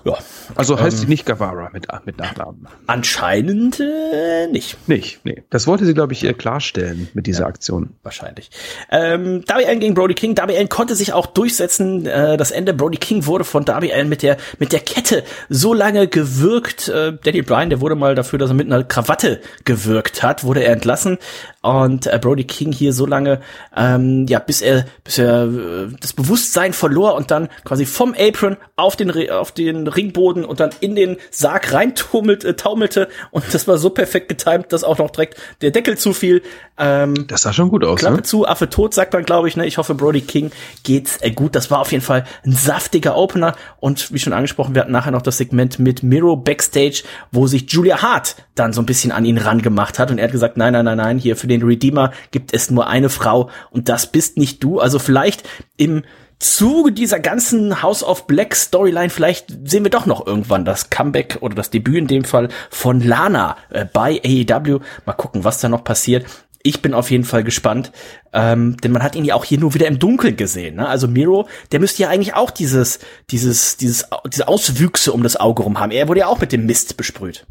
[0.05, 0.17] Ja.
[0.55, 2.67] Also heißt ähm, sie nicht Gavara mit, mit Nachnamen.
[2.87, 4.87] Anscheinend äh, nicht.
[4.87, 5.43] Nicht, nee.
[5.49, 7.91] Das wollte sie, glaube ich, klarstellen mit dieser ja, Aktion.
[8.03, 8.49] Wahrscheinlich.
[8.91, 10.35] Ähm, Darby Allen gegen Brody King.
[10.35, 12.05] Darby Allen konnte sich auch durchsetzen.
[12.05, 15.73] Äh, das Ende Brody King wurde von Darby Allen mit der, mit der Kette so
[15.73, 16.87] lange gewirkt.
[16.87, 20.63] Äh, Danny Bryan, der wurde mal dafür, dass er mit einer Krawatte gewirkt hat, wurde
[20.63, 21.17] er entlassen.
[21.61, 23.41] Und äh, Brody King hier so lange,
[23.75, 28.55] ähm, ja, bis er, bis er äh, das Bewusstsein verlor und dann quasi vom Apron
[28.77, 33.67] auf den, auf den Ringboden und dann in den Sarg reintummelte, äh, taumelte und das
[33.67, 36.41] war so perfekt getimt, dass auch noch direkt der Deckel zufiel.
[36.77, 37.99] Ähm, das sah schon gut aus.
[37.99, 38.23] Klappe ne?
[38.23, 39.57] zu, Affe tot, sagt man, glaube ich.
[39.57, 39.65] Ne?
[39.65, 40.51] Ich hoffe, Brody King
[40.83, 41.55] geht's äh, gut.
[41.55, 45.11] Das war auf jeden Fall ein saftiger Opener und wie schon angesprochen, wir hatten nachher
[45.11, 49.25] noch das Segment mit Miro Backstage, wo sich Julia Hart dann so ein bisschen an
[49.25, 52.11] ihn rangemacht hat und er hat gesagt, nein, nein, nein, nein, hier für den Redeemer
[52.31, 54.79] gibt es nur eine Frau und das bist nicht du.
[54.79, 56.03] Also vielleicht im
[56.39, 61.37] Zuge dieser ganzen House of Black Storyline, vielleicht sehen wir doch noch irgendwann das Comeback
[61.41, 64.79] oder das Debüt in dem Fall von Lana äh, bei AEW.
[65.05, 66.25] Mal gucken, was da noch passiert.
[66.63, 67.91] Ich bin auf jeden Fall gespannt,
[68.33, 70.75] ähm, denn man hat ihn ja auch hier nur wieder im Dunkeln gesehen.
[70.75, 70.87] Ne?
[70.87, 72.99] Also Miro, der müsste ja eigentlich auch dieses,
[73.31, 75.91] dieses, dieses, diese Auswüchse um das Auge rum haben.
[75.91, 77.45] Er wurde ja auch mit dem Mist besprüht.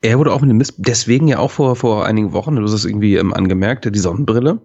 [0.00, 2.72] Er wurde auch mit dem Mist, deswegen ja auch vor, vor einigen Wochen, du hast
[2.72, 4.60] es irgendwie ähm, angemerkt, die Sonnenbrille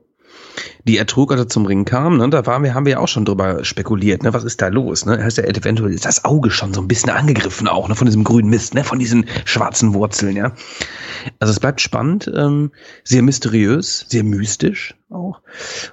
[0.85, 2.17] die er trug, als er zum Ring kam.
[2.17, 2.29] Ne?
[2.29, 4.23] Da waren wir, haben wir ja auch schon drüber spekuliert.
[4.23, 4.33] Ne?
[4.33, 5.05] Was ist da los?
[5.05, 5.23] Ne?
[5.23, 7.95] Heißt ja eventuell ist das Auge schon so ein bisschen angegriffen auch ne?
[7.95, 8.83] von diesem grünen Mist, ne?
[8.83, 10.35] von diesen schwarzen Wurzeln.
[10.35, 10.53] Ja,
[11.39, 12.71] also es bleibt spannend, ähm,
[13.03, 15.41] sehr mysteriös, sehr mystisch auch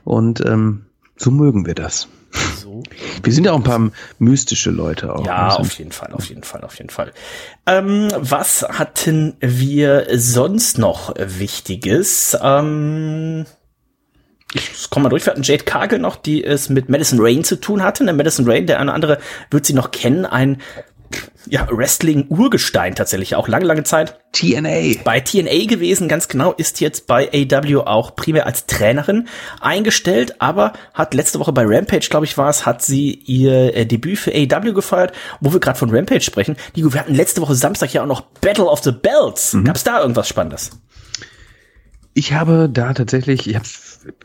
[0.04, 2.08] und ähm, so mögen wir das.
[2.56, 2.82] So.
[3.22, 5.26] Wir sind ja auch ein paar mystische Leute auch.
[5.26, 7.12] Ja, auf jeden Fall, auf jeden Fall, auf jeden Fall.
[7.66, 12.36] Ähm, was hatten wir sonst noch Wichtiges?
[12.40, 13.46] Ähm
[14.52, 17.56] ich komme mal durch, wir hatten Jade Cargill noch, die es mit Madison Rain zu
[17.56, 18.04] tun hatte.
[18.04, 19.18] Ne, Madison Rain, der eine andere
[19.50, 20.60] wird sie noch kennen, ein
[21.48, 24.20] ja, Wrestling-Urgestein tatsächlich, auch lange, lange Zeit.
[24.32, 25.02] TNA.
[25.02, 29.26] Bei TNA gewesen, ganz genau, ist jetzt bei AW auch primär als Trainerin
[29.60, 33.86] eingestellt, aber hat letzte Woche bei Rampage, glaube ich, war es, hat sie ihr äh,
[33.86, 36.56] Debüt für AW gefeiert, wo wir gerade von Rampage sprechen.
[36.76, 39.54] Die, wir hatten letzte Woche Samstag ja auch noch Battle of the Belts.
[39.54, 39.64] Mhm.
[39.64, 40.70] Gab es da irgendwas Spannendes?
[42.12, 43.66] Ich habe da tatsächlich, ich habe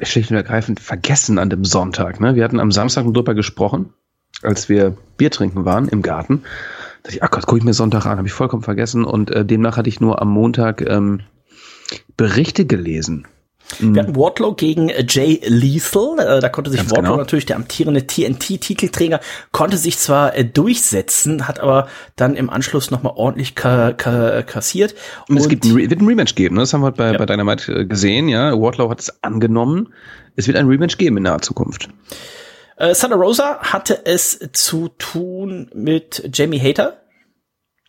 [0.02, 2.20] schlicht und ergreifend vergessen an dem Sonntag.
[2.20, 2.36] Ne?
[2.36, 3.94] Wir hatten am Samstag drüber gesprochen,
[4.42, 6.42] als wir Bier trinken waren im Garten.
[6.42, 9.06] Da dachte ich, ach Gott, gucke ich mir Sonntag an, habe ich vollkommen vergessen.
[9.06, 11.22] Und äh, demnach hatte ich nur am Montag ähm,
[12.18, 13.28] Berichte gelesen
[13.80, 16.20] wir hatten Wardlow gegen äh, Jay Lethal.
[16.20, 17.18] Äh, da konnte sich Ganz Wardlow genau.
[17.18, 19.20] natürlich, der amtierende TNT-Titelträger,
[19.52, 24.96] konnte sich zwar äh, durchsetzen, hat aber dann im Anschluss nochmal ordentlich ka ka kassiert.
[25.28, 26.62] Und, Und es gibt ein, wird ein Rematch geben, ne?
[26.62, 27.18] das haben wir bei, ja.
[27.18, 28.30] bei Dynamite gesehen.
[28.30, 29.94] Ja, Wardlow hat es angenommen.
[30.36, 31.90] Es wird ein Rematch geben in naher Zukunft.
[32.78, 37.02] Äh, Santa Rosa hatte es zu tun mit Jamie Hater.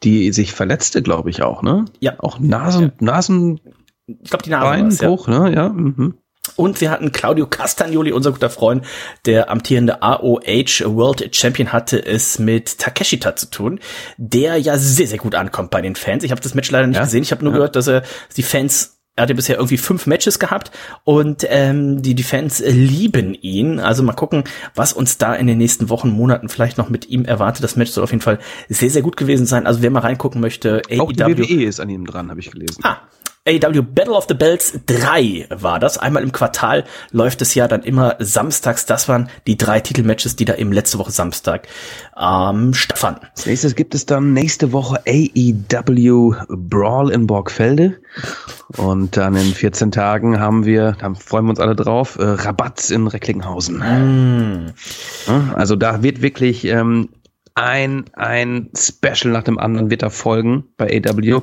[0.02, 1.86] Die sich verletzte, glaube ich auch, ne?
[2.00, 2.14] Ja.
[2.18, 2.90] Auch Nasen, ja.
[3.00, 3.60] Nasen
[4.06, 5.40] ich glaube, die Nase Beinbruch, ja.
[5.40, 5.54] ne?
[5.54, 5.68] Ja.
[5.68, 6.14] Mhm.
[6.54, 8.84] Und wir hatten Claudio Castagnoli, unser guter Freund,
[9.24, 13.80] der amtierende AOH World Champion, hatte es mit Takeshita zu tun,
[14.16, 16.22] der ja sehr, sehr gut ankommt bei den Fans.
[16.22, 17.22] Ich habe das Match leider nicht ja, gesehen.
[17.22, 17.58] Ich habe nur ja.
[17.58, 18.02] gehört, dass er
[18.36, 20.70] die Fans er hatte bisher irgendwie fünf Matches gehabt
[21.04, 23.80] und ähm, die, die Fans lieben ihn.
[23.80, 27.24] Also mal gucken, was uns da in den nächsten Wochen, Monaten vielleicht noch mit ihm
[27.24, 27.64] erwartet.
[27.64, 28.38] Das Match soll auf jeden Fall
[28.68, 29.66] sehr, sehr gut gewesen sein.
[29.66, 31.34] Also wer mal reingucken möchte, Auch AEW.
[31.34, 32.82] die WWE ist an ihm dran, habe ich gelesen.
[32.84, 32.98] Ah,
[33.46, 35.98] AW Battle of the Bells 3 war das.
[35.98, 38.86] Einmal im Quartal läuft es ja dann immer samstags.
[38.86, 41.68] Das waren die drei Titelmatches, die da eben letzte Woche Samstag
[42.20, 43.28] ähm, stattfanden.
[43.30, 48.00] Als nächstes gibt es dann nächste Woche AEW Brawl in Borgfelde.
[48.76, 52.90] Und dann in 14 Tagen haben wir, da freuen wir uns alle drauf, äh, Rabatz
[52.90, 53.78] in Recklinghausen.
[53.78, 54.72] Mm.
[55.54, 57.10] Also da wird wirklich ähm,
[57.54, 61.42] ein, ein Special nach dem anderen wird da folgen bei AW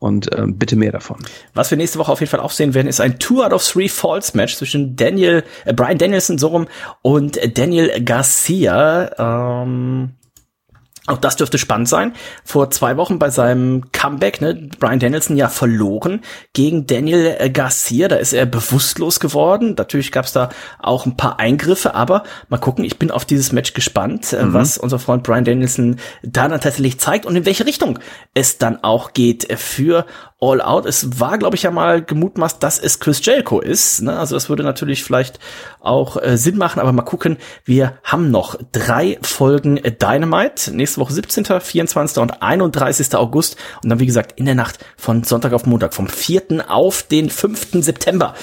[0.00, 1.18] und ähm, bitte mehr davon.
[1.54, 3.64] Was wir nächste Woche auf jeden Fall auch sehen werden, ist ein Two out of
[3.64, 6.66] Three Falls Match zwischen Daniel, äh, Brian Danielson so rum
[7.02, 9.62] und Daniel Garcia.
[9.62, 10.14] Ähm,
[11.10, 12.12] auch das dürfte spannend sein.
[12.44, 16.20] Vor zwei Wochen bei seinem Comeback, ne, Brian Danielson ja verloren
[16.52, 18.08] gegen Daniel äh, Garcia.
[18.08, 19.74] Da ist er bewusstlos geworden.
[19.76, 23.52] Natürlich gab es da auch ein paar Eingriffe, aber mal gucken, ich bin auf dieses
[23.52, 24.54] Match gespannt, äh, mhm.
[24.54, 27.98] was unser Freund Brian Danielson da dann tatsächlich zeigt und in welche Richtung
[28.34, 30.06] es dann auch geht für
[30.40, 30.86] All Out.
[30.86, 34.02] Es war, glaube ich, ja mal gemutmaßt, dass es Chris Jericho ist.
[34.02, 34.18] Ne?
[34.18, 35.38] Also das würde natürlich vielleicht
[35.80, 37.36] auch äh, Sinn machen, aber mal gucken.
[37.64, 40.74] Wir haben noch drei Folgen äh, Dynamite.
[40.74, 42.18] Nächste Woche 17., 24.
[42.18, 43.14] und 31.
[43.16, 43.56] August.
[43.82, 46.70] Und dann, wie gesagt, in der Nacht von Sonntag auf Montag, vom 4.
[46.70, 47.82] auf den 5.
[47.82, 48.34] September.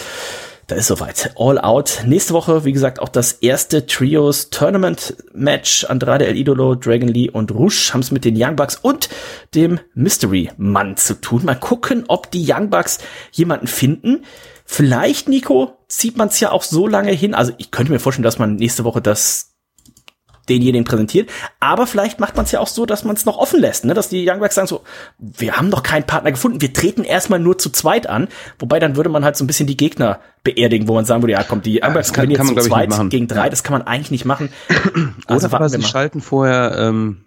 [0.67, 1.31] Da ist soweit.
[1.37, 2.01] All out.
[2.05, 5.85] Nächste Woche, wie gesagt, auch das erste Trios Tournament Match.
[5.85, 9.07] Andrade El Idolo, Dragon Lee und Rush haben es mit den Young Bucks und
[9.55, 11.45] dem Mystery Mann zu tun.
[11.45, 12.99] Mal gucken, ob die Young Bucks
[13.31, 14.25] jemanden finden.
[14.65, 17.33] Vielleicht, Nico, zieht man es ja auch so lange hin.
[17.33, 19.46] Also ich könnte mir vorstellen, dass man nächste Woche das
[20.49, 21.29] denjenigen präsentiert.
[21.59, 23.93] Aber vielleicht macht man es ja auch so, dass man es noch offen lässt, ne?
[23.93, 24.81] dass die Young Bucks sagen so,
[25.17, 28.27] wir haben doch keinen Partner gefunden, wir treten erstmal nur zu zweit an.
[28.59, 31.33] Wobei dann würde man halt so ein bisschen die Gegner beerdigen, wo man sagen würde,
[31.33, 33.73] ja kommt, die Young Bucks kann, jetzt kann man, zu zweit gegen drei, das kann
[33.73, 34.49] man eigentlich nicht machen.
[35.27, 37.17] Also Oder aber sie schalten vorher, ähm,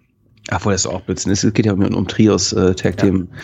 [0.49, 3.29] ach, das ist auch Blödsinn, es geht ja um, um Trios äh, Tag Team.
[3.31, 3.41] Ja.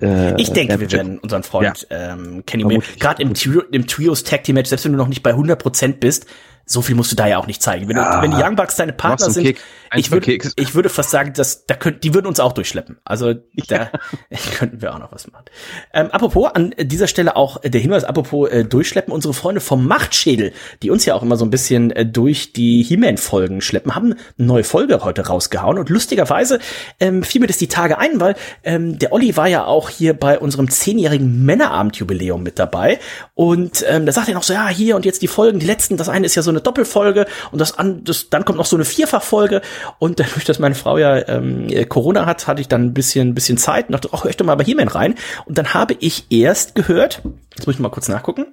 [0.00, 2.12] Äh, ich denke, wir werden unseren Freund ja.
[2.12, 3.32] ähm, Kenny Omega, gerade im,
[3.70, 6.26] im Trios Tag Team Match, selbst wenn du noch nicht bei 100% bist,
[6.66, 7.88] so viel musst du da ja auch nicht zeigen.
[7.88, 9.60] Wenn, ja, wenn die Young Bucks deine Partner sind, Kick,
[9.96, 12.98] ich würde, ich würde fast sagen, dass da könnt, die würden uns auch durchschleppen.
[13.04, 13.34] Also
[13.68, 13.90] da
[14.58, 15.44] könnten wir auch noch was machen.
[15.92, 20.52] Ähm, apropos an dieser Stelle auch der Hinweis, apropos äh, durchschleppen, unsere Freunde vom Machtschädel,
[20.82, 24.46] die uns ja auch immer so ein bisschen äh, durch die He-Man-Folgen schleppen, haben eine
[24.46, 25.78] neue Folge heute rausgehauen.
[25.78, 26.58] Und lustigerweise
[27.00, 30.14] ähm, fiel mir das die Tage ein, weil ähm, der Olli war ja auch hier
[30.14, 32.98] bei unserem zehnjährigen Männerabendjubiläum mit dabei.
[33.34, 35.96] Und ähm, da sagt er noch so, ja hier und jetzt die Folgen, die letzten,
[35.96, 38.76] das eine ist ja so eine Doppelfolge und das, an, das dann kommt noch so
[38.76, 39.60] eine Vierfachfolge
[39.98, 43.58] und dadurch, dass meine Frau ja ähm, Corona hat, hatte ich dann ein bisschen, bisschen
[43.58, 45.14] Zeit und dachte, ach, hör ich doch mal bei He-Man rein.
[45.46, 47.22] Und dann habe ich erst gehört,
[47.56, 48.46] jetzt muss ich mal kurz nachgucken,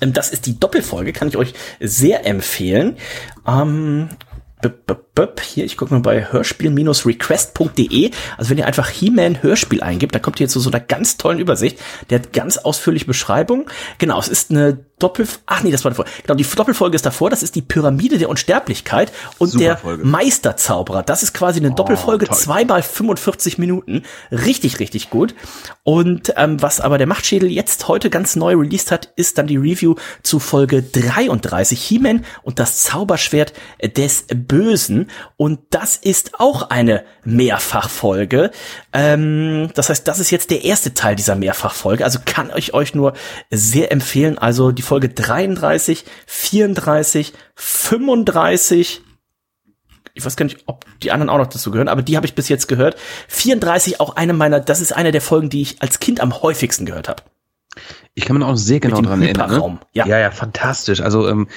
[0.00, 2.96] ähm, das ist die Doppelfolge, kann ich euch sehr empfehlen.
[3.46, 4.08] Ähm,
[5.40, 8.10] hier, ich gucke mal bei hörspiel-request.de.
[8.36, 11.38] Also wenn ihr einfach He-Man Hörspiel eingibt, dann kommt ihr zu so einer ganz tollen
[11.38, 11.78] Übersicht.
[12.10, 13.70] Der hat ganz ausführliche Beschreibung.
[13.98, 16.04] Genau, es ist eine Doppel, ach nee, das war davor.
[16.22, 17.30] Genau, die Doppelfolge ist davor.
[17.30, 20.06] Das ist die Pyramide der Unsterblichkeit und Super der Folge.
[20.06, 21.02] Meisterzauberer.
[21.02, 22.36] Das ist quasi eine oh, Doppelfolge, toll.
[22.36, 24.02] zweimal 45 Minuten.
[24.30, 25.34] Richtig, richtig gut.
[25.82, 29.56] Und ähm, was aber der Machtschädel jetzt heute ganz neu released hat, ist dann die
[29.56, 31.80] Review zu Folge 33.
[31.80, 33.54] He-Man und das Zauberschwert
[33.96, 35.09] des Bösen.
[35.36, 38.50] Und das ist auch eine Mehrfachfolge.
[38.92, 42.04] Ähm, das heißt, das ist jetzt der erste Teil dieser Mehrfachfolge.
[42.04, 43.14] Also kann ich euch nur
[43.50, 44.38] sehr empfehlen.
[44.38, 49.02] Also die Folge 33, 34, 35,
[50.14, 52.34] ich weiß gar nicht, ob die anderen auch noch dazu gehören, aber die habe ich
[52.34, 52.96] bis jetzt gehört.
[53.28, 56.86] 34 auch eine meiner, das ist eine der Folgen, die ich als Kind am häufigsten
[56.86, 57.22] gehört habe.
[58.14, 59.50] Ich kann mich auch sehr genau dran erinnern.
[59.50, 59.78] Ne?
[59.92, 60.06] Ja.
[60.06, 61.00] ja, ja, fantastisch.
[61.00, 61.48] Also ähm,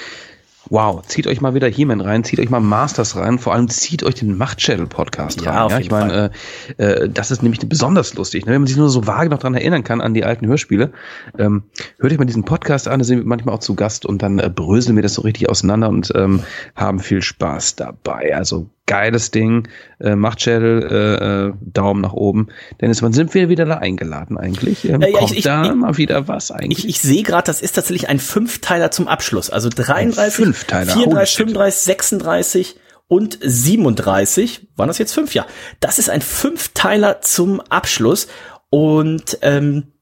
[0.74, 4.02] Wow, zieht euch mal wieder He-Man rein, zieht euch mal Masters rein, vor allem zieht
[4.02, 5.70] euch den Machtschädel-Podcast ja, rein.
[5.70, 6.32] Ja, ich meine,
[6.78, 8.50] äh, äh, das ist nämlich besonders lustig, ne?
[8.50, 10.90] wenn man sich nur so vage noch dran erinnern kann an die alten Hörspiele.
[11.38, 11.62] Ähm,
[12.00, 14.40] hört euch mal diesen Podcast an, da sind wir manchmal auch zu Gast und dann
[14.40, 16.42] äh, bröseln wir das so richtig auseinander und ähm,
[16.74, 18.34] haben viel Spaß dabei.
[18.34, 19.68] Also geiles Ding,
[20.00, 22.48] äh, Machtschädel, äh, äh, Daumen nach oben.
[22.80, 24.84] Dennis, wann sind wir wieder da eingeladen eigentlich?
[24.84, 26.84] Ähm, ja, ja, kommt ich, da ich, mal wieder was eigentlich?
[26.84, 29.50] Ich, ich sehe gerade, das ist tatsächlich ein Fünfteiler zum Abschluss.
[29.50, 30.92] Also 33, Fünfteiler.
[30.92, 32.76] 34, 35, 36
[33.08, 34.68] und 37.
[34.76, 35.34] Waren das jetzt fünf?
[35.34, 35.46] Ja.
[35.80, 38.28] Das ist ein Fünfteiler zum Abschluss.
[38.70, 39.92] Und ähm,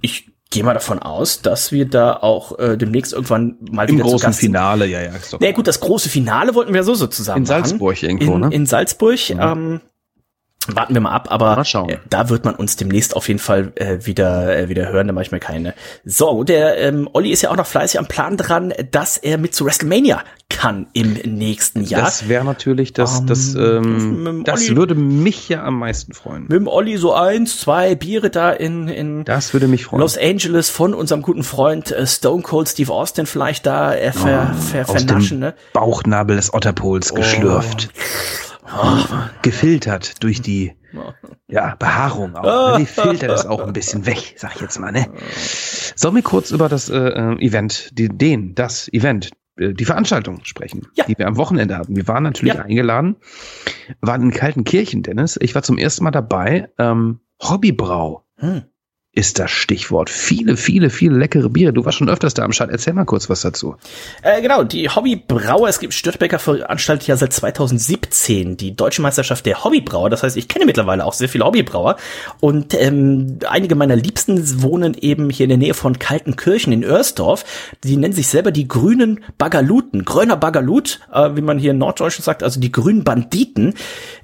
[0.00, 4.04] ich gehe mal davon aus, dass wir da auch äh, demnächst irgendwann mal Im wieder
[4.04, 5.10] großen Finale, ja, ja.
[5.40, 8.06] Na gut, das große Finale wollten wir so sozusagen In Salzburg machen.
[8.06, 8.48] irgendwo, in, ne?
[8.52, 9.18] In Salzburg.
[9.30, 9.40] Mhm.
[9.40, 9.80] Ähm,
[10.74, 13.98] warten wir mal ab, aber äh, da wird man uns demnächst auf jeden Fall äh,
[14.06, 15.74] wieder äh, wieder hören, da mache ich mir keine
[16.04, 19.54] So, Der ähm, Olli ist ja auch noch fleißig am Plan dran, dass er mit
[19.54, 22.02] zu WrestleMania kann im nächsten Jahr.
[22.02, 26.42] Das wäre natürlich das, um, das, ähm, das würde mich ja am meisten freuen.
[26.42, 30.00] Mit dem Olli so eins, zwei Biere da in, in das würde mich freuen.
[30.00, 34.52] Los Angeles von unserem guten Freund äh, Stone Cold Steve Austin vielleicht da äh, ver,
[34.52, 35.40] oh, ver, vernaschen.
[35.40, 35.54] Ne?
[35.72, 37.16] Bauchnabel des Otterpols oh.
[37.16, 37.90] geschlürft.
[37.92, 38.45] Oh,
[39.42, 40.74] gefiltert durch die
[41.48, 42.76] ja, Behaarung auch.
[42.78, 44.92] Die filtert das auch ein bisschen weg, sag ich jetzt mal.
[44.92, 45.06] Ne?
[45.94, 50.44] Sollen wir kurz über das äh, äh Event, die, den, das Event äh, die Veranstaltung
[50.44, 51.04] sprechen, Ja.
[51.04, 51.96] die wir am Wochenende hatten.
[51.96, 52.62] Wir waren natürlich Ja.
[52.62, 53.16] eingeladen,
[54.00, 55.38] waren in Kaltenkirchen, Dennis.
[55.40, 56.70] Ich war zum ersten Mal dabei.
[56.78, 58.64] Ähm, Hobbybrau Hm.
[59.16, 60.10] Ist das Stichwort.
[60.10, 61.72] Viele, viele, viele leckere Biere.
[61.72, 62.70] Du warst schon öfters da am Start.
[62.70, 63.76] Erzähl mal kurz was dazu.
[64.22, 69.64] Äh, genau, die Hobbybrauer, es gibt Störtebecker veranstaltet ja seit 2017 die Deutsche Meisterschaft der
[69.64, 70.10] Hobbybrauer.
[70.10, 71.96] Das heißt, ich kenne mittlerweile auch sehr viele Hobbybrauer.
[72.40, 77.46] Und ähm, einige meiner Liebsten wohnen eben hier in der Nähe von Kaltenkirchen in Oersdorf.
[77.84, 80.04] Die nennen sich selber die grünen Bagaluten.
[80.04, 83.72] Grüner Bagalut, äh, wie man hier in Norddeutschland sagt, also die grünen Banditen.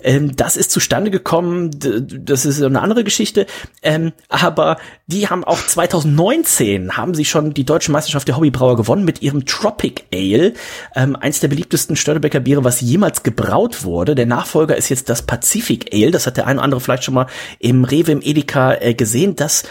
[0.03, 3.47] Ähm, das ist zustande gekommen, das ist eine andere Geschichte.
[3.83, 9.05] Ähm, aber die haben auch 2019 haben sie schon die deutsche Meisterschaft der Hobbybrauer gewonnen
[9.05, 10.55] mit ihrem Tropic Ale,
[10.95, 14.15] ähm, eins der beliebtesten Störtebecker Biere, was jemals gebraut wurde.
[14.15, 16.11] Der Nachfolger ist jetzt das Pacific Ale.
[16.11, 17.27] Das hat der eine oder andere vielleicht schon mal
[17.59, 19.37] im Rewe, im Edeka äh, gesehen.
[19.37, 19.65] Das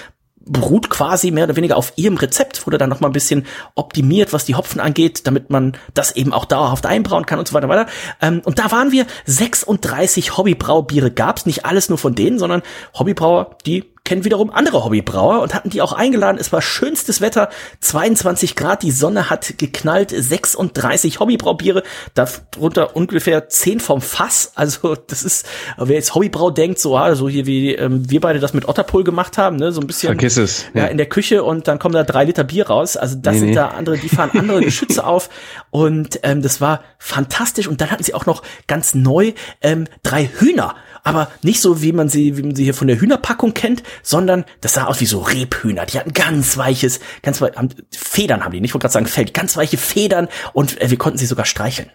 [0.45, 3.45] beruht quasi mehr oder weniger auf ihrem Rezept, wurde dann noch mal ein bisschen
[3.75, 7.53] optimiert, was die Hopfen angeht, damit man das eben auch dauerhaft einbrauen kann und so
[7.53, 7.87] weiter weiter.
[8.21, 12.63] Ähm, und da waren wir 36 Hobbybraubiere gab's, nicht alles nur von denen, sondern
[12.97, 16.37] Hobbybrauer, die kennen wiederum andere Hobbybrauer und hatten die auch eingeladen.
[16.39, 17.49] Es war schönstes Wetter,
[17.81, 21.83] 22 Grad, die Sonne hat geknallt, 36 Hobbybraubiere,
[22.13, 24.51] darunter ungefähr 10 vom Fass.
[24.55, 25.45] Also das ist,
[25.77, 29.03] wer jetzt Hobbybrau denkt, so, ah, so hier wie ähm, wir beide das mit Otterpol
[29.03, 30.65] gemacht haben, ne, so ein bisschen Vergiss es.
[30.73, 32.97] ja, in der Küche und dann kommen da drei Liter Bier raus.
[32.97, 33.55] Also das Nee, sind nee.
[33.55, 35.29] da andere, die fahren andere Geschütze auf
[35.69, 37.67] und ähm, das war fantastisch.
[37.67, 40.75] Und dann hatten sie auch noch ganz neu ähm, drei Hühner.
[41.03, 44.45] Aber nicht so, wie man sie, wie man sie hier von der Hühnerpackung kennt, sondern
[44.61, 45.85] das sah aus wie so Rebhühner.
[45.85, 49.05] Die hatten ganz weiches, ganz wei haben, Federn haben die, nicht ich wollte gerade sagen
[49.07, 51.89] Fell, ganz weiche Federn und äh, wir konnten sie sogar streicheln.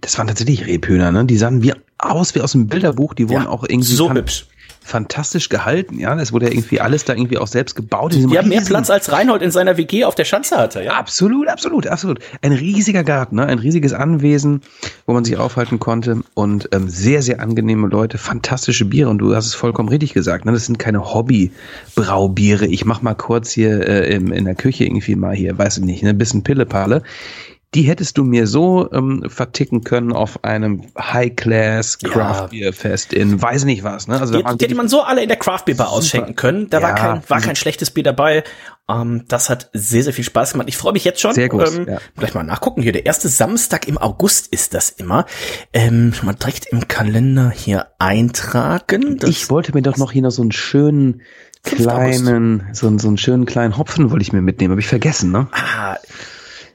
[0.00, 1.24] Das waren tatsächlich Rebhühner, ne?
[1.24, 3.14] Die sahen wie aus wie aus dem Bilderbuch.
[3.14, 4.46] Die wurden Ja, auch irgendwie so hübsch.
[4.86, 6.18] Fantastisch gehalten, ja.
[6.18, 8.14] Es wurde ja irgendwie alles da irgendwie auch selbst gebaut.
[8.14, 10.92] in Die haben mehr Platz als Reinhold in seiner WG auf der Schanze hatte, ja.
[10.92, 12.20] Absolut, absolut, absolut.
[12.42, 13.46] Ein riesiger Garten, ne?
[13.46, 14.62] ein riesiges Anwesen,
[15.06, 19.34] wo man sich aufhalten konnte und ähm, sehr, sehr angenehme Leute, fantastische Biere und du
[19.34, 20.52] hast es vollkommen richtig gesagt, ne?
[20.52, 22.66] das sind keine Hobby-Braubiere.
[22.66, 25.84] Ich mach mal kurz hier äh, im, in der Küche irgendwie mal hier, weiß ich
[25.84, 26.14] nicht, ne?
[26.14, 27.02] bisschen Pillepalle.
[27.74, 31.98] Die hättest du mir so ähm, verticken können auf einem High-Class.
[31.98, 34.08] Craft Beer Fest in weiß nicht was.
[34.08, 34.18] Ne?
[34.18, 36.70] Also Die, die hätte man so alle in der Craft Beer Bar ausschenken können.
[36.70, 38.44] Da war Ja, kein, war kein schlechtes Bier dabei.
[38.88, 40.68] Ähm, das hat sehr, sehr viel Spaß gemacht.
[40.68, 41.34] Ich freue mich jetzt schon.
[41.34, 41.98] Sehr groß, ähm, ja.
[42.16, 42.82] Gleich mal nachgucken.
[42.82, 45.26] Hier, der erste Samstag im August ist das immer.
[45.72, 49.18] Ähm, schon mal direkt im Kalender hier eintragen.
[49.18, 51.22] Das, ich wollte mir doch noch hier noch so einen schönen
[51.64, 51.82] 5.
[51.82, 55.32] kleinen, so, einen- so einen schönen kleinen Hopfen wollte ich mir mitnehmen, habe ich vergessen,
[55.32, 55.48] ne?
[55.52, 55.96] ah,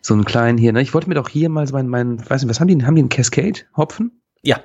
[0.01, 0.81] So einen kleinen hier, ne?
[0.81, 2.95] Ich wollte mir doch hier mal so meinen, meinen, weiß nicht, was haben die, haben
[2.95, 4.21] die einen Cascade-Hopfen?
[4.43, 4.59] ja,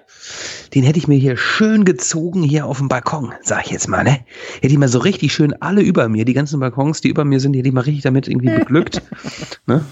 [0.75, 4.05] Den hätte ich mir hier schön gezogen hier auf dem Balkon, sag ich jetzt mal,
[4.05, 4.20] ne?
[4.55, 7.40] Hätte ich mal so richtig schön alle über mir, die ganzen Balkons, die über mir
[7.40, 9.03] sind, die hätte ich mal richtig damit irgendwie beglückt,
[9.66, 9.85] ne?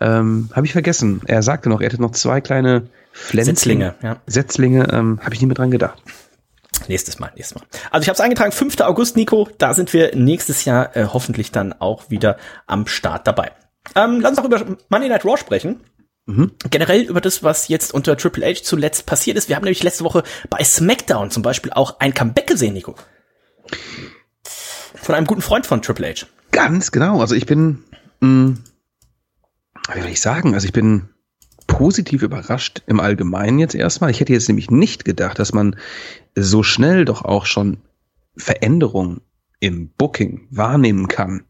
[0.00, 1.20] Ähm, habe ich vergessen.
[1.26, 3.56] Er sagte noch, er hätte noch zwei kleine Pflänzchen.
[3.56, 4.16] Setzlinge, ja.
[4.26, 6.00] Setzlinge, ähm, habe ich nie mit dran gedacht.
[6.88, 7.66] Nächstes Mal, nächstes Mal.
[7.90, 8.80] Also ich habe es eingetragen, 5.
[8.80, 9.48] August, Nico.
[9.58, 13.52] Da sind wir nächstes Jahr äh, hoffentlich dann auch wieder am Start dabei.
[13.94, 15.80] Ähm, lass uns auch über Monday Night Raw sprechen.
[16.26, 16.52] Mhm.
[16.70, 19.48] Generell über das, was jetzt unter Triple H zuletzt passiert ist.
[19.48, 22.94] Wir haben nämlich letzte Woche bei SmackDown zum Beispiel auch ein Comeback gesehen, Nico.
[24.94, 26.26] Von einem guten Freund von Triple H.
[26.52, 27.20] Ganz genau.
[27.20, 27.84] Also ich bin,
[28.20, 28.56] mh,
[29.94, 31.08] wie soll ich sagen, also ich bin
[31.66, 34.10] positiv überrascht im Allgemeinen jetzt erstmal.
[34.10, 35.76] Ich hätte jetzt nämlich nicht gedacht, dass man
[36.34, 37.78] so schnell doch auch schon
[38.36, 39.20] Veränderungen
[39.60, 41.44] im Booking wahrnehmen kann.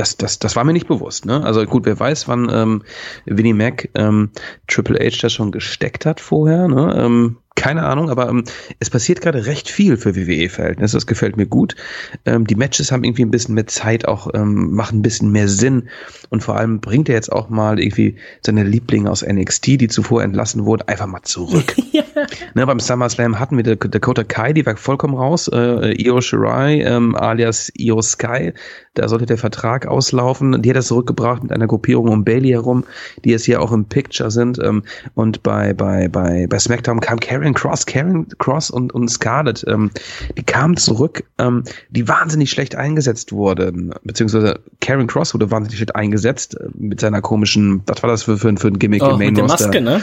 [0.00, 1.26] Das, das, das war mir nicht bewusst.
[1.26, 1.44] Ne?
[1.44, 2.82] Also gut, wer weiß, wann ähm,
[3.26, 4.30] Vinnie Mac ähm,
[4.66, 6.68] Triple H das schon gesteckt hat vorher.
[6.68, 6.94] Ne?
[6.96, 8.44] Ähm, keine Ahnung, aber ähm,
[8.78, 10.96] es passiert gerade recht viel für WWE-Verhältnisse.
[10.96, 11.76] Das gefällt mir gut.
[12.24, 15.48] Ähm, die Matches haben irgendwie ein bisschen mehr Zeit, auch ähm, machen ein bisschen mehr
[15.48, 15.88] Sinn.
[16.30, 20.22] Und vor allem bringt er jetzt auch mal irgendwie seine Lieblinge aus NXT, die zuvor
[20.22, 21.76] entlassen wurden, einfach mal zurück.
[22.54, 25.48] ne, beim SummerSlam hatten wir Dak- Dakota Kai, die war vollkommen raus.
[25.52, 28.52] Äh, Io Shirai, ähm, alias Io Sky,
[28.94, 30.62] da sollte der Vertrag auslaufen.
[30.62, 32.84] Die hat er zurückgebracht mit einer Gruppierung um Bailey herum,
[33.24, 34.58] die jetzt hier auch im Picture sind.
[34.62, 34.82] Ähm,
[35.14, 39.64] und bei, bei, bei, bei SmackDown kam Karen Cross, Karen Cross und, und Scarlett.
[39.66, 39.90] Ähm,
[40.36, 43.94] die kamen zurück, ähm, die wahnsinnig schlecht eingesetzt wurden.
[44.04, 48.36] Beziehungsweise Karen Cross wurde wahnsinnig schlecht eingesetzt äh, mit seiner komischen, was war das für,
[48.36, 49.66] für, für ein Gimmick Oh, im Main mit der Roster?
[49.66, 50.02] Maske, ne?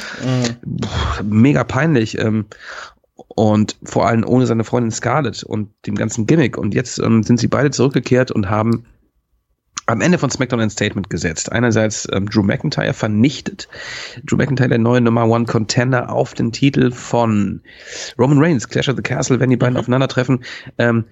[0.64, 2.18] Puh, mega peinlich.
[2.18, 2.46] Ähm,
[3.28, 6.58] und vor allem ohne seine Freundin Scarlett und dem ganzen Gimmick.
[6.58, 8.86] Und jetzt ähm, sind sie beide zurückgekehrt und haben
[9.88, 11.52] am Ende von SmackDown ein Statement gesetzt.
[11.52, 13.68] Einerseits ähm, Drew McIntyre vernichtet.
[14.24, 17.62] Drew McIntyre, der neue Nummer One Contender auf den Titel von
[18.20, 20.44] Roman Reigns, Clash of the Castle, wenn die beiden aufeinandertreffen.
[20.78, 21.06] Ähm,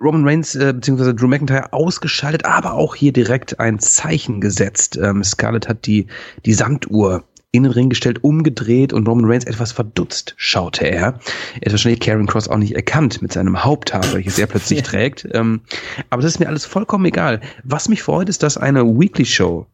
[0.00, 1.12] Roman Reigns äh, bzw.
[1.12, 4.96] Drew McIntyre ausgeschaltet, aber auch hier direkt ein Zeichen gesetzt.
[4.96, 6.06] Ähm, Scarlett hat die,
[6.46, 11.14] die Sanduhr in den Ring gestellt, umgedreht und Roman Reigns etwas verdutzt schaute er.
[11.60, 15.26] Er hat wahrscheinlich Karen Cross auch nicht erkannt mit seinem Haupthaar, welches er plötzlich trägt.
[15.32, 15.62] Ähm,
[16.10, 17.40] aber das ist mir alles vollkommen egal.
[17.64, 19.66] Was mich freut, ist, dass eine Weekly Show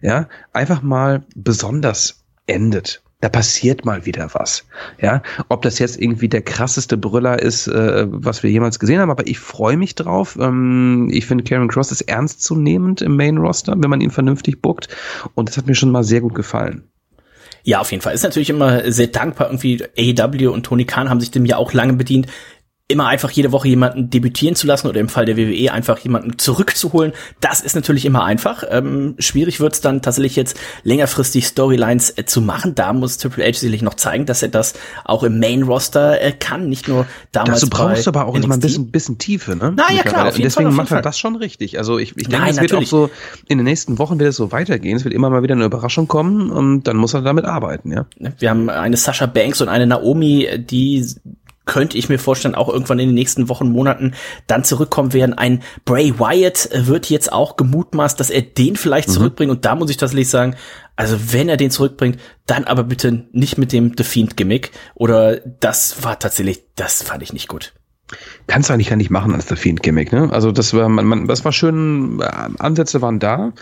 [0.00, 4.64] ja einfach mal besonders endet da passiert mal wieder was.
[5.00, 9.10] Ja, ob das jetzt irgendwie der krasseste Brüller ist, äh, was wir jemals gesehen haben,
[9.10, 10.38] aber ich freue mich drauf.
[10.40, 14.88] Ähm, ich finde Karen Cross ist ernstzunehmend im Main Roster, wenn man ihn vernünftig bookt
[15.34, 16.84] und das hat mir schon mal sehr gut gefallen.
[17.68, 18.14] Ja, auf jeden Fall.
[18.14, 19.48] Ist natürlich immer sehr dankbar.
[19.48, 22.26] Irgendwie AEW und Tony Khan haben sich dem ja auch lange bedient
[22.90, 26.38] immer einfach jede Woche jemanden debütieren zu lassen oder im Fall der WWE einfach jemanden
[26.38, 28.64] zurückzuholen, das ist natürlich immer einfach.
[28.70, 32.74] Ähm, schwierig wird es dann tatsächlich jetzt längerfristig Storylines äh, zu machen.
[32.74, 34.72] Da muss Triple H sicherlich noch zeigen, dass er das
[35.04, 37.60] auch im Main Roster äh, kann, nicht nur damals.
[37.60, 39.74] Dazu brauchst du aber auch immer ein bisschen, bisschen Tiefe, ne?
[39.76, 40.24] Na ja, klar.
[40.30, 41.76] Jeden Deswegen Fall, macht er das schon richtig.
[41.76, 42.88] Also ich, ich denke, Nein, es wird natürlich.
[42.88, 43.10] auch so
[43.48, 44.96] in den nächsten Wochen wird es so weitergehen.
[44.96, 48.06] Es wird immer mal wieder eine Überraschung kommen und dann muss er damit arbeiten, ja.
[48.38, 51.06] Wir haben eine Sascha Banks und eine Naomi, die
[51.68, 54.14] könnte ich mir vorstellen, auch irgendwann in den nächsten Wochen, Monaten
[54.48, 55.34] dann zurückkommen werden.
[55.34, 59.12] Ein Bray Wyatt wird jetzt auch gemutmaßt, dass er den vielleicht mhm.
[59.12, 59.52] zurückbringt.
[59.52, 60.56] Und da muss ich tatsächlich sagen,
[60.96, 64.72] also wenn er den zurückbringt, dann aber bitte nicht mit dem The Fiend Gimmick.
[64.94, 67.74] Oder das war tatsächlich, das fand ich nicht gut.
[68.46, 70.32] Kannst du eigentlich gar nicht machen als The Fiend Gimmick, ne?
[70.32, 72.24] Also das war, man, man, das war schön, äh,
[72.58, 73.52] Ansätze waren da,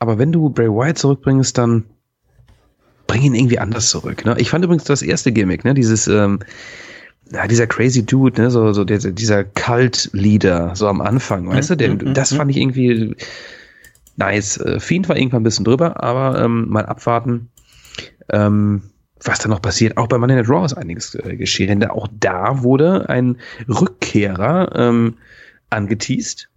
[0.00, 1.84] aber wenn du Bray Wyatt zurückbringst, dann
[3.06, 4.24] bring ihn irgendwie anders zurück.
[4.24, 4.34] Ne?
[4.38, 5.74] Ich fand übrigens das erste Gimmick, ne?
[5.74, 6.40] Dieses ähm,
[7.30, 11.72] ja, dieser crazy Dude, ne, so, so der, dieser Cult-Leader, so am Anfang, weißt mhm,
[11.72, 12.36] du, der, mhm, das mhm.
[12.36, 13.16] fand ich irgendwie
[14.16, 14.58] nice.
[14.58, 17.48] Äh, Fiend war irgendwann ein bisschen drüber, aber ähm, mal abwarten,
[18.30, 18.82] ähm,
[19.24, 19.96] was da noch passiert.
[19.96, 24.72] Auch bei Money Night Raw ist einiges äh, geschehen, denn auch da wurde ein Rückkehrer
[24.74, 25.14] ähm,
[25.70, 26.48] angeteased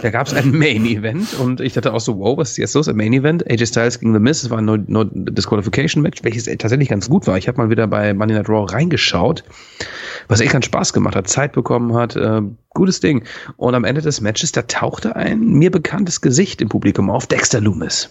[0.00, 2.74] da gab es ein Main Event und ich dachte auch so, wow, was ist jetzt
[2.74, 2.88] los?
[2.88, 6.22] Ein Main Event, AJ Styles gegen The Miz, es war ein no, no Disqualification Match,
[6.22, 7.36] welches tatsächlich ganz gut war.
[7.38, 9.44] Ich habe mal wieder bei Money Night Raw reingeschaut,
[10.28, 13.24] was echt ganz Spaß gemacht hat, Zeit bekommen hat, äh, gutes Ding.
[13.56, 17.60] Und am Ende des Matches, da tauchte ein mir bekanntes Gesicht im Publikum auf, Dexter
[17.60, 18.10] Loomis.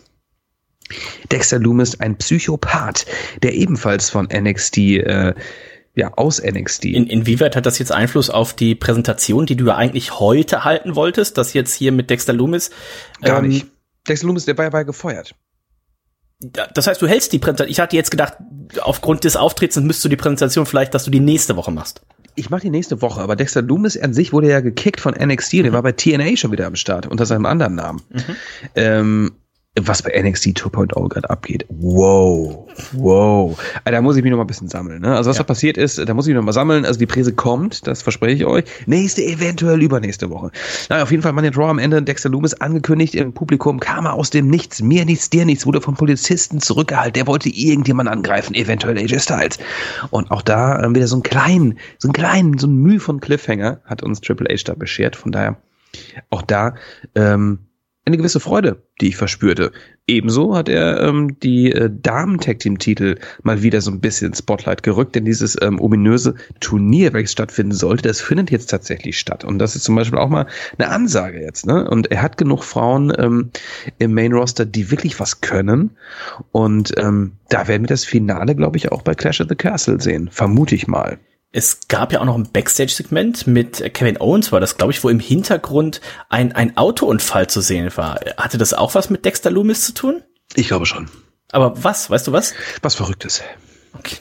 [1.31, 3.05] Dexter Loomis, ein Psychopath,
[3.43, 5.33] der ebenfalls von NXT äh,
[5.95, 6.85] ja, aus NXT.
[6.85, 10.95] In, inwieweit hat das jetzt Einfluss auf die Präsentation, die du ja eigentlich heute halten
[10.95, 12.71] wolltest, das jetzt hier mit Dexter Loomis?
[13.21, 13.67] Gar ähm, nicht.
[14.07, 15.35] Dexter Loomis, der war ja bei gefeuert.
[16.73, 17.71] Das heißt, du hältst die Präsentation.
[17.71, 18.33] Ich hatte jetzt gedacht,
[18.81, 22.01] aufgrund des Auftritts müsstest du die Präsentation vielleicht, dass du die nächste Woche machst.
[22.35, 25.55] Ich mache die nächste Woche, aber Dexter Loomis an sich wurde ja gekickt von NXT,
[25.55, 25.63] mhm.
[25.63, 28.01] der war bei TNA schon wieder am Start unter seinem anderen Namen.
[28.09, 28.35] Mhm.
[28.75, 29.31] Ähm,
[29.79, 31.65] was bei NXT 2.0 gerade abgeht.
[31.69, 33.57] Wow, wow.
[33.85, 35.01] Also, da muss ich mich noch mal ein bisschen sammeln.
[35.01, 35.15] Ne?
[35.15, 35.43] Also was ja.
[35.43, 36.83] da passiert ist, da muss ich mich noch mal sammeln.
[36.83, 38.65] Also die Präse kommt, das verspreche ich euch.
[38.85, 40.51] Nächste, eventuell übernächste Woche.
[40.89, 44.13] Na, auf jeden Fall Money Draw am Ende Dexter Loomis angekündigt im Publikum, kam er
[44.13, 47.13] aus dem Nichts, mir nichts, dir nichts, wurde vom Polizisten zurückgehalten.
[47.13, 49.57] Der wollte irgendjemand angreifen, eventuell AJ Styles.
[50.09, 53.21] Und auch da äh, wieder so einen kleinen, so einen kleinen, so ein Mühe von
[53.21, 55.15] Cliffhanger hat uns Triple H da beschert.
[55.15, 55.55] Von daher
[56.29, 56.75] auch da
[57.15, 57.59] ähm,
[58.05, 59.71] eine gewisse Freude, die ich verspürte.
[60.07, 65.23] Ebenso hat er ähm, die äh, Damen-Tag-Team-Titel mal wieder so ein bisschen Spotlight gerückt, denn
[65.25, 69.43] dieses ähm, ominöse Turnier, welches stattfinden sollte, das findet jetzt tatsächlich statt.
[69.43, 70.47] Und das ist zum Beispiel auch mal
[70.79, 71.67] eine Ansage jetzt.
[71.67, 71.87] Ne?
[71.87, 73.51] Und er hat genug Frauen ähm,
[73.99, 75.91] im Main-Roster, die wirklich was können.
[76.51, 80.01] Und ähm, da werden wir das Finale, glaube ich, auch bei Clash of the Castle
[80.01, 80.27] sehen.
[80.31, 81.19] Vermute ich mal.
[81.53, 85.09] Es gab ja auch noch ein Backstage-Segment mit Kevin Owens, war das, glaube ich, wo
[85.09, 85.99] im Hintergrund
[86.29, 88.21] ein, ein Autounfall zu sehen war.
[88.37, 90.23] Hatte das auch was mit Dexter Loomis zu tun?
[90.55, 91.09] Ich glaube schon.
[91.51, 92.09] Aber was?
[92.09, 92.53] Weißt du was?
[92.81, 93.41] Was Verrücktes.
[93.97, 94.17] Okay.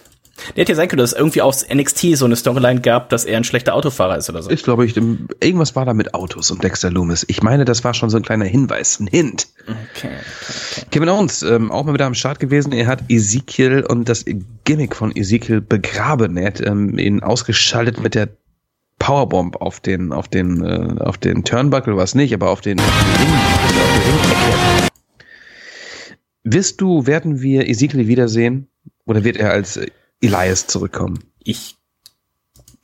[0.57, 3.24] Der hätte ja sein können, dass es irgendwie aus NXT so eine Storyline gab, dass
[3.24, 4.51] er ein schlechter Autofahrer ist oder so.
[4.51, 7.24] Ich glaube, ich, irgendwas war da mit Autos und Dexter Loomis.
[7.28, 9.49] Ich meine, das war schon so ein kleiner Hinweis, ein Hint.
[9.62, 10.86] Okay, okay, okay.
[10.91, 12.72] Kevin Owens, ähm, auch mal wieder am Start gewesen.
[12.72, 14.24] Er hat Ezekiel und das
[14.64, 16.36] Gimmick von Ezekiel begraben.
[16.36, 18.28] Er hat ähm, ihn ausgeschaltet mit der
[18.99, 22.86] Powerbomb auf den, auf den, äh, auf den Turnbuckle, was nicht, aber auf den, Ring
[26.45, 28.68] Wirst du, werden wir Ezekiel wiedersehen?
[29.05, 29.78] Oder wird er als
[30.21, 31.18] Elias zurückkommen.
[31.43, 31.77] Ich,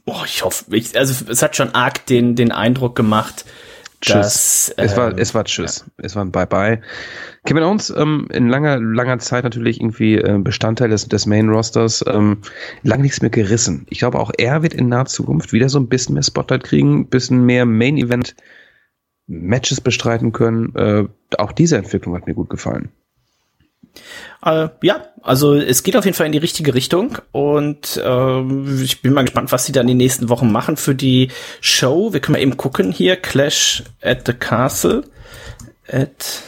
[0.07, 3.45] oh, ich hoffe, ich, also es hat schon arg den, den Eindruck gemacht,
[4.01, 4.15] Tschüss.
[4.15, 5.85] Dass, es war, ähm, es war Tschüss.
[5.87, 6.05] Ja.
[6.05, 6.81] Es war ein Bye-bye.
[7.45, 12.43] Kevin Owens ähm, in langer, langer Zeit natürlich irgendwie äh, Bestandteil des, des Main-Rosters, ähm,
[12.83, 13.87] lang nichts mehr gerissen.
[13.89, 17.01] Ich glaube, auch er wird in naher Zukunft wieder so ein bisschen mehr Spotlight kriegen,
[17.01, 18.37] ein bisschen mehr Main-Event
[19.27, 20.75] Matches bestreiten können.
[20.77, 21.05] Äh,
[21.39, 22.91] auch diese Entwicklung hat mir gut gefallen.
[24.45, 29.03] Äh, ja, also es geht auf jeden Fall in die richtige Richtung und ähm, ich
[29.03, 31.31] bin mal gespannt, was sie dann in den nächsten Wochen machen für die
[31.61, 32.13] Show.
[32.13, 35.05] Wir können mal eben gucken hier, Clash at the Castle.
[35.89, 36.43] At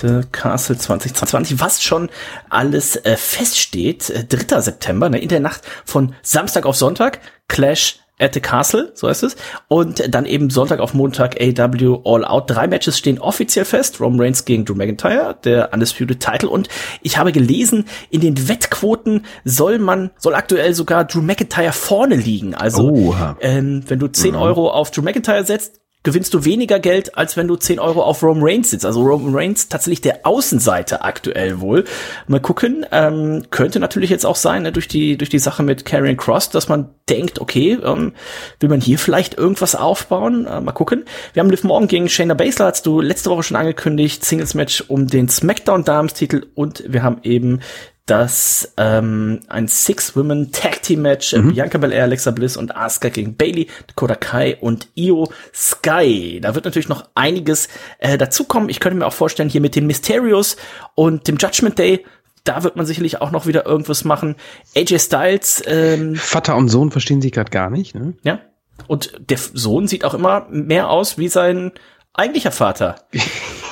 [0.00, 2.10] The Castle 2020, was schon
[2.48, 4.10] alles äh, feststeht.
[4.10, 4.60] Äh, 3.
[4.60, 9.24] September, ne, in der Nacht von Samstag auf Sonntag, Clash at the Castle, so heißt
[9.24, 9.36] es.
[9.68, 12.50] Und dann eben Sonntag auf Montag AW All Out.
[12.50, 14.00] Drei Matches stehen offiziell fest.
[14.00, 16.48] Roman Reigns gegen Drew McIntyre, der Undisputed Title.
[16.48, 16.68] Und
[17.02, 22.54] ich habe gelesen, in den Wettquoten soll man, soll aktuell sogar Drew McIntyre vorne liegen.
[22.54, 24.40] Also, ähm, wenn du 10 mhm.
[24.40, 28.22] Euro auf Drew McIntyre setzt, gewinnst du weniger Geld, als wenn du 10 Euro auf
[28.22, 28.86] Roman Reigns sitzt.
[28.86, 31.84] Also Roman Reigns tatsächlich der Außenseite aktuell wohl.
[32.28, 35.84] Mal gucken, ähm, könnte natürlich jetzt auch sein, ne, durch die, durch die Sache mit
[35.84, 38.12] Karrion Cross, dass man denkt, okay, ähm,
[38.60, 40.46] will man hier vielleicht irgendwas aufbauen?
[40.46, 41.04] Äh, mal gucken.
[41.32, 44.84] Wir haben Liv Morgan gegen Shayna Baszler, hast du letzte Woche schon angekündigt, Singles Match
[44.88, 47.60] um den SmackDown Damenstitel und wir haben eben
[48.06, 51.54] dass ähm, ein Six-Women Tag Team Match mhm.
[51.54, 56.38] Bianca Belair, Alexa Bliss und Asuka gegen Bailey, Dakota Kai und Io Sky.
[56.42, 58.68] Da wird natürlich noch einiges äh, dazukommen.
[58.68, 60.56] Ich könnte mir auch vorstellen, hier mit den Mysterios
[60.94, 62.04] und dem Judgment Day
[62.44, 64.36] da wird man sicherlich auch noch wieder irgendwas machen.
[64.76, 65.62] AJ Styles.
[65.66, 68.12] Ähm, Vater und Sohn verstehen sich gerade gar nicht, ne?
[68.22, 68.40] Ja.
[68.86, 71.72] Und der Sohn sieht auch immer mehr aus wie sein
[72.14, 72.96] eigentlicher Vater.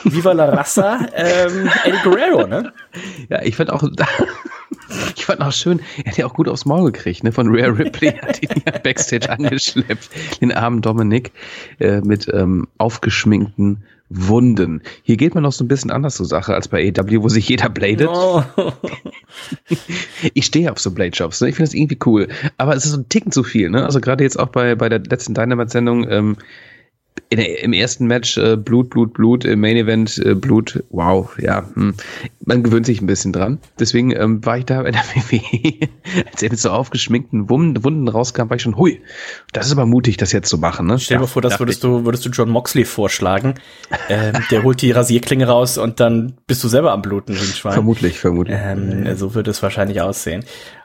[0.04, 2.72] Viva la Raza, ähm, Eddie Guerrero, ne?
[3.28, 3.82] Ja, ich fand auch,
[5.16, 7.30] ich fand auch schön, er hat ja auch gut aufs Maul gekriegt, ne?
[7.32, 11.32] Von Rare Ripley hat ihn ja Backstage angeschleppt, den armen Dominik,
[11.78, 14.82] äh, mit ähm, aufgeschminkten Wunden.
[15.04, 17.48] Hier geht man noch so ein bisschen anders zur Sache als bei AW, wo sich
[17.48, 18.10] jeder bladet.
[18.12, 18.42] Oh.
[20.34, 21.48] ich stehe auf so Blade Shops, ne?
[21.48, 22.28] Ich finde das irgendwie cool.
[22.58, 23.84] Aber es ist so ein Ticken zu viel, ne?
[23.84, 26.36] Also gerade jetzt auch bei, bei der letzten Dynamite-Sendung, ähm,
[27.36, 31.64] der, im ersten Match äh, Blut, Blut, Blut, im Main Event äh, Blut, wow, ja,
[31.74, 31.94] hm.
[32.44, 33.58] man gewöhnt sich ein bisschen dran.
[33.78, 35.88] Deswegen ähm, war ich da bei der WWE,
[36.30, 39.00] als er mit so aufgeschminkten Wunden, Wunden rauskam, war ich schon, hui,
[39.52, 40.86] das ist aber mutig, das jetzt zu machen.
[40.86, 40.98] Ne?
[40.98, 43.54] Stell dir ja, vor, das würdest du, würdest du John Moxley vorschlagen.
[44.08, 47.74] ähm, der holt die Rasierklinge raus und dann bist du selber am Bluten Schwein.
[47.74, 48.58] Vermutlich, vermutlich.
[48.60, 50.44] Ähm, so würde es wahrscheinlich aussehen.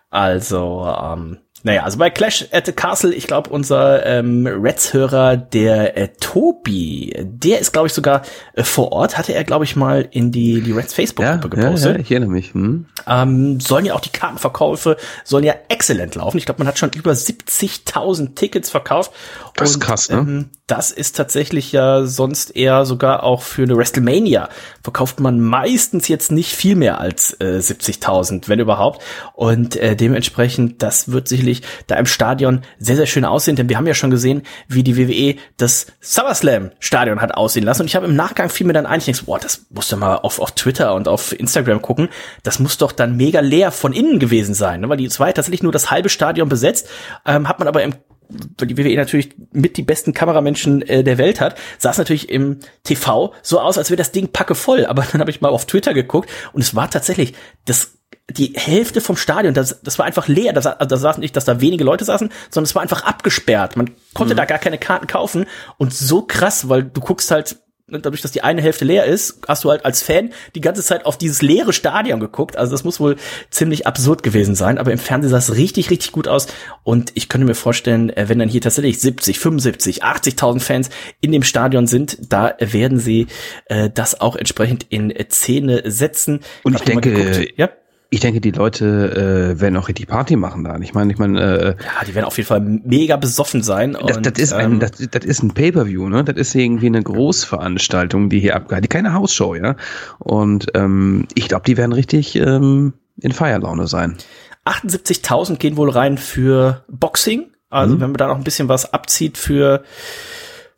[0.10, 5.98] Also, ähm, naja, also bei Clash at the Castle, ich glaube, unser ähm, Reds-Hörer, der
[5.98, 8.22] äh, Tobi, der ist, glaube ich, sogar
[8.54, 11.92] äh, vor Ort, hatte er, glaube ich, mal in die, die Reds Facebook-Gruppe ja, gepostet.
[11.92, 12.54] Ja, ja, ich erinnere mich.
[12.54, 12.86] Hm.
[13.08, 16.38] Ähm, sollen ja auch die Kartenverkäufe, sollen ja exzellent laufen.
[16.38, 19.12] Ich glaube, man hat schon über 70.000 Tickets verkauft.
[19.56, 20.18] Das ist krass, ne?
[20.18, 24.50] Ähm, das ist tatsächlich ja sonst eher sogar auch für eine WrestleMania.
[24.84, 29.02] Verkauft man meistens jetzt nicht viel mehr als äh, 70.000, wenn überhaupt.
[29.34, 31.57] Und äh, dementsprechend, das wird sicherlich
[31.88, 33.56] da im Stadion sehr, sehr schön aussehen.
[33.56, 37.84] Denn wir haben ja schon gesehen, wie die WWE das SummerSlam-Stadion hat aussehen lassen.
[37.84, 40.40] Und ich habe im Nachgang fiel mir dann ein, boah, das musst du mal auf,
[40.40, 42.10] auf Twitter und auf Instagram gucken.
[42.44, 44.82] Das muss doch dann mega leer von innen gewesen sein.
[44.82, 44.90] Ne?
[44.90, 46.90] Weil die zwei tatsächlich nur das halbe Stadion besetzt.
[47.26, 47.94] Ähm, hat man aber im
[48.30, 52.30] weil die WWE natürlich mit die besten Kameramenschen äh, der Welt hat, sah es natürlich
[52.30, 54.86] im TV so aus, als wäre das Ding packe voll.
[54.86, 57.34] Aber dann habe ich mal auf Twitter geguckt und es war tatsächlich
[57.66, 57.97] das
[58.30, 60.54] die Hälfte vom Stadion, das, das war einfach leer.
[60.54, 63.78] Das, also das saßen nicht, dass da wenige Leute saßen, sondern es war einfach abgesperrt.
[63.78, 64.38] Man konnte mhm.
[64.38, 65.46] da gar keine Karten kaufen.
[65.78, 67.58] Und so krass, weil du guckst halt
[67.90, 71.06] dadurch, dass die eine Hälfte leer ist, hast du halt als Fan die ganze Zeit
[71.06, 72.58] auf dieses leere Stadion geguckt.
[72.58, 73.16] Also das muss wohl
[73.50, 74.78] ziemlich absurd gewesen sein.
[74.78, 76.48] Aber im Fernsehen sah es richtig, richtig gut aus.
[76.84, 80.90] Und ich könnte mir vorstellen, äh, wenn dann hier tatsächlich 70, 75, 80.000 Fans
[81.22, 83.28] in dem Stadion sind, da werden sie
[83.68, 86.42] äh, das auch entsprechend in Szene setzen.
[86.64, 87.70] Und ich, ich denke, ja?
[88.10, 90.78] Ich denke, die Leute äh, werden auch richtig Party machen da.
[90.80, 93.98] Ich meine, ich meine, äh, ja, die werden auf jeden Fall mega besoffen sein.
[94.06, 96.24] Das, und, das ist ein, ähm, das, das ist ein Pay-per-View, ne?
[96.24, 99.76] Das ist irgendwie eine Großveranstaltung, die hier abgehalten, keine Hausshow, ja.
[100.20, 104.18] Und ähm, ich glaube, die werden richtig ähm, in Feierlaune sein.
[104.66, 107.48] 78.000 gehen wohl rein für Boxing.
[107.70, 108.02] Also mhm.
[108.02, 109.84] wenn man da noch ein bisschen was abzieht für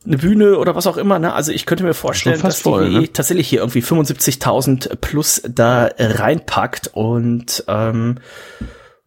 [0.06, 1.20] eine Bühne oder was auch immer.
[1.20, 1.34] Ne?
[1.34, 3.12] Also ich könnte mir vorstellen, dass die voll, ne?
[3.12, 8.20] tatsächlich hier irgendwie 75.000 plus da reinpackt und ähm,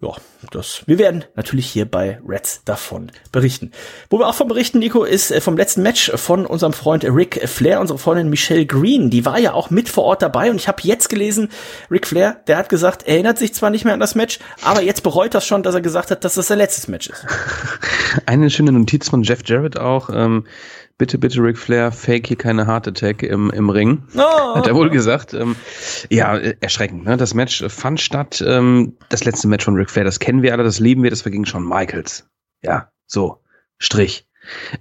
[0.03, 0.11] ja,
[0.51, 3.71] das, wir werden natürlich hier bei Reds davon berichten.
[4.11, 7.49] Wo wir auch von berichten, Nico, ist äh, vom letzten Match von unserem Freund Ric
[7.49, 9.11] Flair, unserer Freundin Michelle Green.
[9.11, 11.51] Die war ja auch mit vor Ort dabei und ich habe jetzt gelesen,
[11.89, 14.83] Ric Flair, der hat gesagt, er erinnert sich zwar nicht mehr an das Match, aber
[14.83, 17.25] jetzt bereut das schon, dass er gesagt hat, dass das sein letztes Match ist.
[18.27, 20.11] Eine schöne Notiz von Jeff Jarrett auch.
[20.13, 20.45] Ähm
[20.99, 24.03] bitte, bitte Ric Flair, fake hier keine Heart Attack im, im Ring.
[24.17, 24.21] Oh.
[24.55, 25.35] Hat er wohl gesagt.
[25.35, 25.57] Ähm,
[26.11, 27.05] ja, erschreckend.
[27.05, 27.17] Ne?
[27.17, 28.43] Das Match fand statt.
[28.47, 31.23] Ähm, das letzte Match von Ric Flair, das kennen wir alle, das lieben wir, das
[31.23, 32.29] verging schon Michaels.
[32.63, 33.43] Ja, so,
[33.79, 34.27] Strich.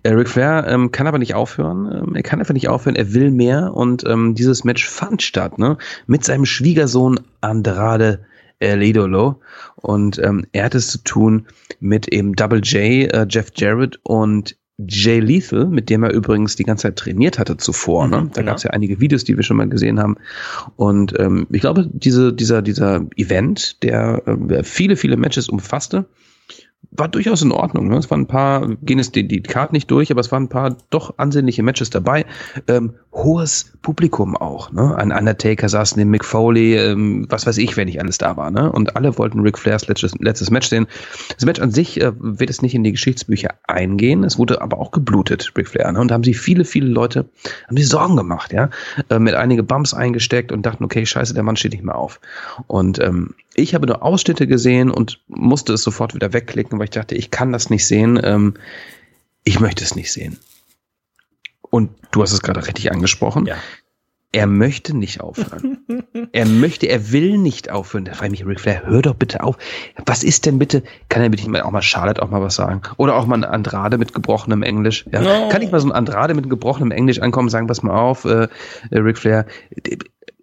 [0.03, 1.91] Äh, Ric Flair ähm, kann aber nicht aufhören.
[1.91, 2.95] Ähm, er kann einfach nicht aufhören.
[2.95, 3.74] Er will mehr.
[3.74, 5.78] Und ähm, dieses Match fand statt, ne?
[6.07, 8.26] Mit seinem Schwiegersohn Andrade
[8.59, 9.41] El Idolo.
[9.76, 11.47] Und ähm, er hat es zu tun
[11.80, 14.55] mit eben Double J, äh, Jeff Jarrett und
[14.88, 18.07] Jay Lethal, mit dem er übrigens die ganze Zeit trainiert hatte zuvor.
[18.07, 18.29] Ne?
[18.34, 18.45] Da genau.
[18.51, 20.17] gab es ja einige Videos, die wir schon mal gesehen haben.
[20.75, 26.05] Und ähm, ich glaube, diese, dieser, dieser Event, der äh, viele, viele Matches umfasste,
[26.89, 27.88] war durchaus in Ordnung.
[27.88, 27.97] Ne?
[27.97, 30.49] Es waren ein paar, gehen es die, die Card nicht durch, aber es waren ein
[30.49, 32.25] paar doch ansehnliche Matches dabei.
[32.67, 34.72] Ähm, hohes Publikum auch.
[34.72, 34.95] Ne?
[34.95, 38.51] Ein Undertaker saß neben Mick Foley, ähm, was weiß ich, wer nicht alles da war.
[38.51, 38.72] Ne?
[38.72, 40.88] Und alle wollten Ric Flairs letztes, letztes Match sehen.
[41.36, 44.24] Das Match an sich äh, wird es nicht in die Geschichtsbücher eingehen.
[44.24, 45.91] Es wurde aber auch geblutet, Ric Flair.
[45.91, 45.99] Ne?
[45.99, 47.30] Und da haben sich viele, viele Leute
[47.68, 48.70] haben sich Sorgen gemacht, ja,
[49.09, 52.22] äh, mit einige Bumps eingesteckt und dachten, okay, scheiße, der Mann steht nicht mehr auf.
[52.68, 56.91] Und ähm, ich habe nur Ausschnitte gesehen und musste es sofort wieder wegklicken, weil ich
[56.91, 58.20] dachte, ich kann das nicht sehen.
[58.24, 58.53] Ähm,
[59.43, 60.38] ich möchte es nicht sehen.
[61.62, 63.45] Und du hast es gerade richtig angesprochen.
[63.45, 63.55] Ja.
[64.34, 65.80] Er möchte nicht aufhören.
[66.32, 68.05] er möchte, er will nicht aufhören.
[68.05, 69.57] Da frage ich mich, Ric Flair, hör doch bitte auf.
[70.05, 72.82] Was ist denn bitte, kann er bitte mal auch mal Charlotte auch mal was sagen?
[72.95, 75.05] Oder auch mal ein Andrade mit gebrochenem Englisch?
[75.12, 75.22] Ja?
[75.22, 75.49] No.
[75.49, 78.24] Kann ich mal so ein Andrade mit gebrochenem Englisch ankommen und sagen, pass mal auf,
[78.24, 78.47] äh,
[78.89, 79.45] äh, Ric Flair,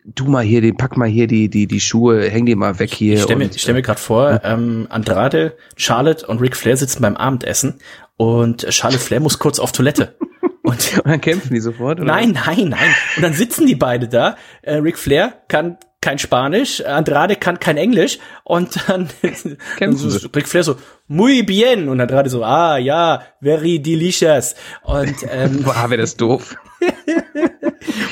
[0.05, 2.93] du mal hier, die, pack mal hier die, die, die Schuhe, häng die mal weg
[2.93, 3.15] hier.
[3.15, 7.17] Ich stelle mir, stell mir gerade vor, ähm, Andrade, Charlotte und Ric Flair sitzen beim
[7.17, 7.81] Abendessen
[8.19, 10.15] und Charlotte Flair muss kurz auf Toilette.
[10.63, 12.07] Und und dann kämpfen die sofort, oder?
[12.07, 12.95] Nein, nein, nein.
[13.17, 14.37] Und dann sitzen die beide da.
[14.63, 19.09] Äh, Ric Flair kann kein Spanisch, Andrade kann kein Englisch und dann,
[19.81, 20.29] dann so.
[20.35, 20.77] Ric Flair so,
[21.09, 24.55] muy bien und Andrade so, ah ja, very delicious
[24.85, 26.55] und ähm, Boah, wäre das doof.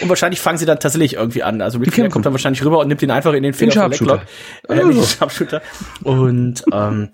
[0.02, 1.60] und wahrscheinlich fangen sie dann tatsächlich irgendwie an.
[1.60, 2.12] Also Ric Flair kämpfen.
[2.12, 4.22] kommt dann wahrscheinlich rüber und nimmt ihn einfach in den Finger vom Sharpshooter.
[4.68, 5.62] Äh, Sharpshooter.
[6.02, 7.10] Und ähm,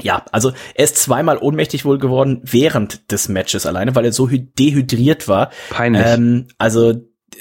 [0.00, 4.28] ja, also er ist zweimal ohnmächtig wohl geworden während des Matches alleine, weil er so
[4.28, 5.50] hy- dehydriert war.
[5.70, 6.02] Peinlich.
[6.06, 6.94] Ähm, also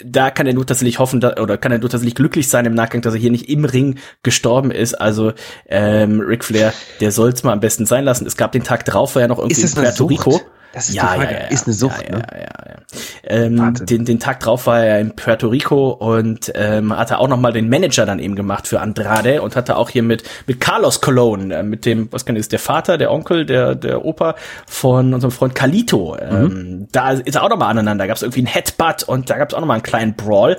[0.06, 2.76] da kann er nur tatsächlich hoffen, da, oder kann er nur tatsächlich glücklich sein im
[2.76, 4.94] Nachgang, dass er hier nicht im Ring gestorben ist.
[4.94, 5.34] Also
[5.68, 8.28] ähm, Ric Flair, der soll's mal am besten sein lassen.
[8.28, 10.06] Es gab den Tag drauf, war er noch irgendwie in Puerto?
[10.06, 10.42] Rico.
[10.74, 11.34] Das ist ja, die Frage.
[11.34, 12.22] ja, ja, Ist eine Sucht, ne?
[12.32, 12.76] ja, ja, ja.
[13.24, 17.38] Ähm, den, den Tag drauf war er in Puerto Rico und ähm, hatte auch noch
[17.40, 21.02] mal den Manager dann eben gemacht für Andrade und hatte auch hier mit mit Carlos
[21.02, 24.36] Colon, äh, mit dem, was kann ich, ist der Vater, der Onkel, der der Opa
[24.66, 26.18] von unserem Freund Calito.
[26.20, 28.04] Ähm, Da ist er auch noch mal aneinander.
[28.04, 30.16] Da gab es irgendwie einen Headbutt und da gab es auch noch mal einen kleinen
[30.16, 30.58] Brawl.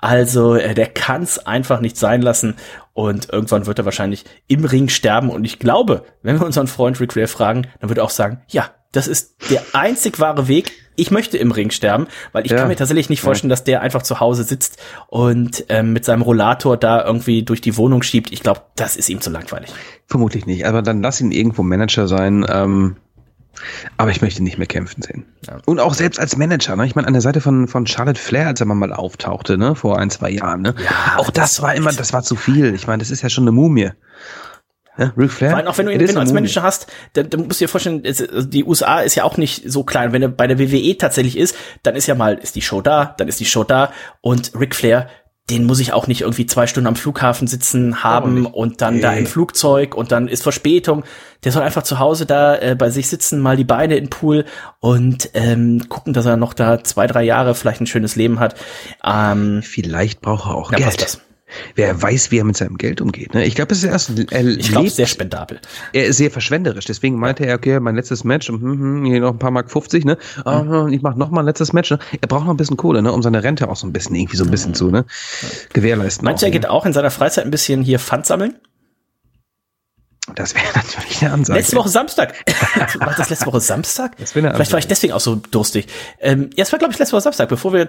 [0.00, 2.56] Also äh, der kann es einfach nicht sein lassen.
[2.92, 5.30] Und irgendwann wird er wahrscheinlich im Ring sterben.
[5.30, 8.42] Und ich glaube, wenn wir unseren Freund Ric Flair fragen, dann wird er auch sagen,
[8.48, 10.72] ja, das ist der einzig wahre Weg.
[10.96, 12.58] Ich möchte im Ring sterben, weil ich Ja.
[12.58, 14.78] kann mir tatsächlich nicht vorstellen, dass der einfach zu Hause sitzt
[15.08, 18.32] und ähm, mit seinem Rollator da irgendwie durch die Wohnung schiebt.
[18.32, 19.70] Ich glaube, das ist ihm zu langweilig.
[20.06, 20.66] Vermutlich nicht.
[20.66, 22.44] Aber dann lass ihn irgendwo Manager sein.
[22.48, 22.96] Ähm,
[23.96, 25.24] aber ich möchte nicht mehr kämpfen sehen.
[25.46, 25.58] Ja.
[25.66, 26.76] Und auch selbst als Manager.
[26.76, 26.86] Ne?
[26.86, 29.98] Ich meine, an der Seite von, von Charlotte Flair, als er mal auftauchte, ne, vor
[29.98, 30.62] ein, zwei Jahren.
[30.62, 30.74] Ne?
[30.82, 32.74] Ja, auch das, war immer, das war zu viel.
[32.74, 33.90] Ich meine, das ist ja schon eine Mumie.
[34.98, 35.50] Ja, Ric Flair.
[35.50, 36.32] Vor allem auch wenn du ihn wenn als.
[36.32, 39.36] Manager hast, dann, dann musst du dir vorstellen, es, also die USA ist ja auch
[39.36, 40.12] nicht so klein.
[40.12, 43.14] Wenn er bei der WWE tatsächlich ist, dann ist ja mal, ist die Show da,
[43.18, 45.08] dann ist die Show da und Ric Flair,
[45.48, 49.12] den muss ich auch nicht irgendwie zwei Stunden am Flughafen sitzen haben und dann da
[49.12, 49.20] Nee.
[49.20, 51.02] im Flugzeug und dann ist Verspätung.
[51.42, 54.10] Der soll einfach zu Hause da äh, bei sich sitzen, mal die Beine in den
[54.10, 54.44] Pool
[54.78, 58.54] und ähm, gucken, dass er noch da zwei, drei Jahre vielleicht ein schönes Leben hat.
[59.04, 61.20] Ähm, Vielleicht braucht er auch Geld.
[61.74, 63.34] Wer weiß, wie er mit seinem Geld umgeht.
[63.34, 63.44] Ne?
[63.44, 65.60] Ich glaube, es ist erst, er, Ich glaube, sehr spendabel.
[65.92, 66.84] er ist sehr verschwenderisch.
[66.84, 70.04] Deswegen meinte er, okay, mein letztes Match, hm, hm, hier noch ein paar Mark 50,
[70.04, 70.16] ne?
[70.44, 71.90] Ah, Ich mache noch mal ein letztes Match.
[71.90, 71.98] Ne?
[72.20, 73.12] Er braucht noch ein bisschen Kohle, ne?
[73.12, 75.04] um seine Rente auch so ein bisschen irgendwie so ein bisschen zu ne?
[75.72, 76.24] gewährleisten.
[76.24, 76.60] Meinst du, er auch, ne?
[76.60, 78.54] geht auch in seiner Freizeit ein bisschen hier Pfand sammeln?
[80.34, 81.58] Das wäre natürlich eine Ansage.
[81.58, 82.34] Letzte Woche Samstag.
[82.98, 84.16] war das letzte Woche Samstag?
[84.18, 84.88] Das wäre eine Vielleicht war ich Ansage.
[84.88, 85.86] deswegen auch so durstig.
[86.20, 87.86] Ähm, ja, es war, glaube ich, letzte Woche Samstag, bevor wir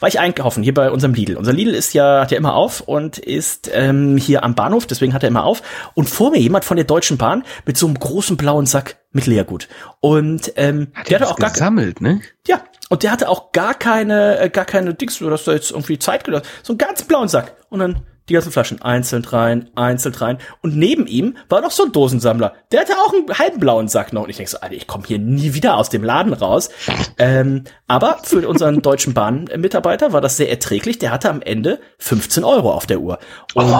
[0.00, 1.36] war ich einkaufen hier bei unserem Lidl.
[1.36, 5.14] Unser Lidl ist ja, hat ja immer auf und ist ähm, hier am Bahnhof, deswegen
[5.14, 5.62] hat er immer auf.
[5.94, 9.26] Und vor mir jemand von der Deutschen Bahn mit so einem großen blauen Sack mit
[9.26, 9.68] Leergut.
[10.00, 12.20] Und ähm, Hat der er hatte auch gar gesammelt, ne?
[12.46, 15.70] ja, und der hatte auch gar keine, äh, gar keine Dings, so dass da jetzt
[15.70, 16.46] irgendwie Zeit gelassen.
[16.62, 17.56] So einen ganz blauen Sack.
[17.68, 20.38] Und dann die ganzen Flaschen einzeln rein, einzeln rein.
[20.62, 22.54] Und neben ihm war noch so ein Dosensammler.
[22.72, 24.24] Der hatte auch einen halben blauen Sack noch.
[24.24, 26.70] Und ich denke so, Alter, ich komme hier nie wieder aus dem Laden raus.
[27.18, 30.98] Ähm, aber für unseren deutschen Bahnmitarbeiter war das sehr erträglich.
[30.98, 33.18] Der hatte am Ende 15 Euro auf der Uhr.
[33.54, 33.72] Und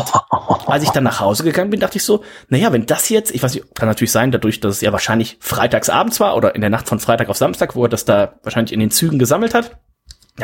[0.66, 3.42] als ich dann nach Hause gegangen bin, dachte ich so, naja, wenn das jetzt, ich
[3.42, 6.70] weiß nicht, kann natürlich sein, dadurch, dass es ja wahrscheinlich freitagsabends war oder in der
[6.70, 9.78] Nacht von Freitag auf Samstag, wo er das da wahrscheinlich in den Zügen gesammelt hat.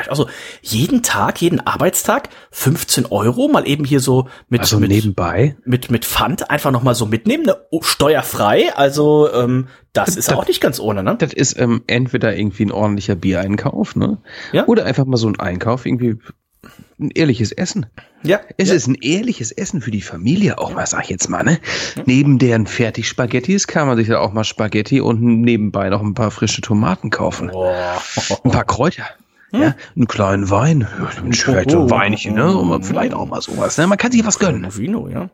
[0.08, 0.28] Also
[0.62, 5.56] jeden Tag, jeden Arbeitstag 15 Euro, mal eben hier so mit Also mit, nebenbei.
[5.64, 7.56] mit mit Pfand einfach noch mal so mitnehmen, ne?
[7.70, 8.74] Oh, steuerfrei.
[8.74, 11.16] Also ähm, das ist Das- auch nicht ganz ohne, ne?
[11.18, 14.18] Das ist ähm, entweder irgendwie ein ordentlicher Biereinkauf, ne?
[14.52, 14.66] Ja.
[14.66, 16.16] Oder einfach mal so ein Einkauf, irgendwie
[16.98, 17.86] ein ehrliches Essen.
[18.22, 18.74] Ja, Es ja.
[18.74, 21.58] ist ein ehrliches Essen für die Familie auch mal, sag ich jetzt mal, ne?
[22.06, 26.30] Neben deren Fertig-Spaghettis kann man sich da auch mal Spaghetti und nebenbei noch ein paar
[26.30, 27.48] frische Tomaten kaufen.
[27.50, 28.00] Boah.
[28.44, 29.04] Ein paar Kräuter.
[29.60, 30.86] Ja, einen kleinen Wein,
[31.30, 32.56] vielleicht ein Weinchen, ne?
[32.56, 33.78] Und vielleicht auch mal sowas.
[33.78, 33.86] Ne?
[33.86, 34.66] Man kann sich was gönnen.
[34.76, 35.30] Vino, ja.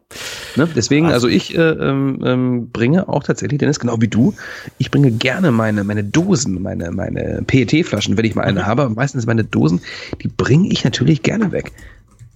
[0.57, 0.69] Ne?
[0.75, 4.35] Deswegen, also ich äh, ähm, ähm, bringe auch tatsächlich, Dennis, genau wie du,
[4.79, 8.95] ich bringe gerne meine, meine Dosen, meine, meine PET-Flaschen, wenn ich mal eine habe, aber
[8.95, 9.81] meistens meine Dosen,
[10.23, 11.73] die bringe ich natürlich gerne weg.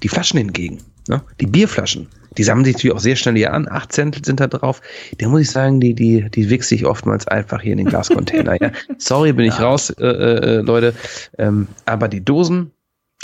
[0.03, 0.78] Die Flaschen hingegen,
[1.09, 1.22] ne?
[1.41, 4.47] die Bierflaschen, die sammeln sich natürlich auch sehr schnell hier an, acht Cent sind da
[4.47, 4.80] drauf.
[5.18, 8.61] Da muss ich sagen, die, die, die wichse ich oftmals einfach hier in den Glascontainer.
[8.61, 8.70] ja.
[8.99, 10.95] Sorry, bin ich raus, äh, äh, Leute.
[11.39, 12.72] Ähm, aber die Dosen,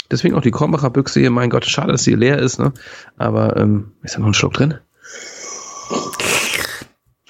[0.09, 2.73] deswegen auch die Krombacher Büchse hier, mein Gott, schade, dass sie leer ist, ne?
[3.17, 4.75] Aber ähm, ist da noch ein Schluck drin?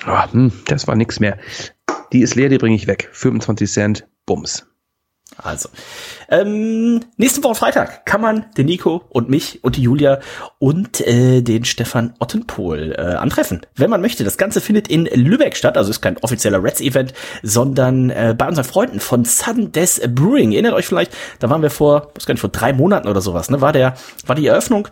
[0.06, 1.38] Ah, hm, das war nix mehr.
[2.12, 3.10] Die ist leer, die bringe ich weg.
[3.12, 4.68] 25 Cent, Bums.
[5.44, 5.70] Also,
[6.30, 10.20] ähm, nächste Woche Freitag kann man den Nico und mich und die Julia
[10.60, 14.24] und äh, den Stefan Ottenpohl äh, antreffen, wenn man möchte.
[14.24, 17.14] Das Ganze findet in Lübeck statt, also ist kein offizieller Reds-Event,
[17.44, 20.52] sondern äh, bei unseren Freunden von Sudden Death Brewing.
[20.52, 23.50] Erinnert euch vielleicht, da waren wir vor, was gar nicht, vor drei Monaten oder sowas,
[23.50, 23.62] ne?
[23.62, 24.88] War der, war die Eröffnung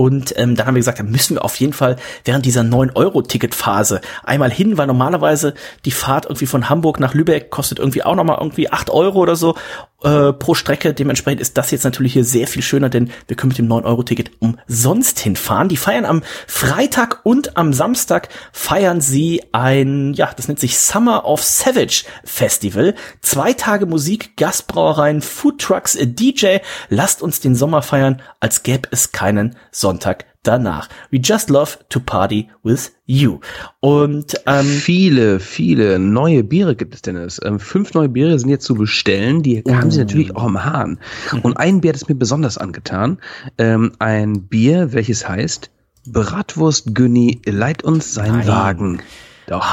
[0.00, 4.00] und ähm, dann haben wir gesagt, da müssen wir auf jeden Fall während dieser 9-Euro-Ticket-Phase
[4.24, 5.52] einmal hin, weil normalerweise
[5.84, 9.36] die Fahrt irgendwie von Hamburg nach Lübeck kostet irgendwie auch nochmal irgendwie 8 Euro oder
[9.36, 9.56] so
[10.02, 10.94] äh, pro Strecke.
[10.94, 14.30] Dementsprechend ist das jetzt natürlich hier sehr viel schöner, denn wir können mit dem 9-Euro-Ticket
[14.40, 15.68] umsonst hinfahren.
[15.68, 21.24] Die feiern am Freitag und am Samstag feiern sie ein, ja, das nennt sich Summer
[21.26, 22.94] of Savage Festival.
[23.20, 26.58] Zwei Tage Musik, Gastbrauereien, Foodtrucks, äh, DJ.
[26.88, 30.88] Lasst uns den Sommer feiern, als gäbe es keinen Sonntag danach.
[31.10, 33.40] We just love to party with you.
[33.80, 37.40] Und ähm, Viele, viele neue Biere gibt es, Dennis.
[37.44, 39.42] Ähm, fünf neue Biere sind jetzt zu bestellen.
[39.42, 40.98] Die haben sie natürlich auch im Hahn.
[41.42, 43.18] Und ein Bier hat es mir besonders angetan.
[43.58, 45.70] Ähm, ein Bier, welches heißt
[46.06, 48.46] Bratwurst Günni, leit uns sein Nein.
[48.48, 49.02] Wagen.
[49.46, 49.66] Doch.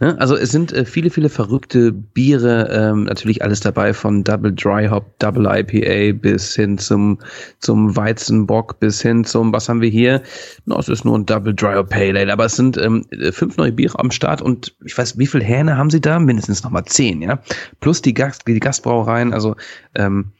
[0.00, 0.16] Ne?
[0.18, 4.86] Also es sind äh, viele, viele verrückte Biere, ähm, natürlich alles dabei von Double Dry
[4.88, 7.18] Hop, Double IPA bis hin zum,
[7.60, 10.22] zum Weizenbock, bis hin zum, was haben wir hier?
[10.66, 13.32] No, es ist nur ein Double Dry Hop Pale Ale, aber es sind ähm, äh,
[13.32, 16.18] fünf neue Biere am Start und ich weiß, wie viel Hähne haben sie da?
[16.18, 17.40] Mindestens nochmal zehn, ja?
[17.80, 19.56] Plus die, Gast, die Gastbrauereien, also
[19.94, 20.32] ähm,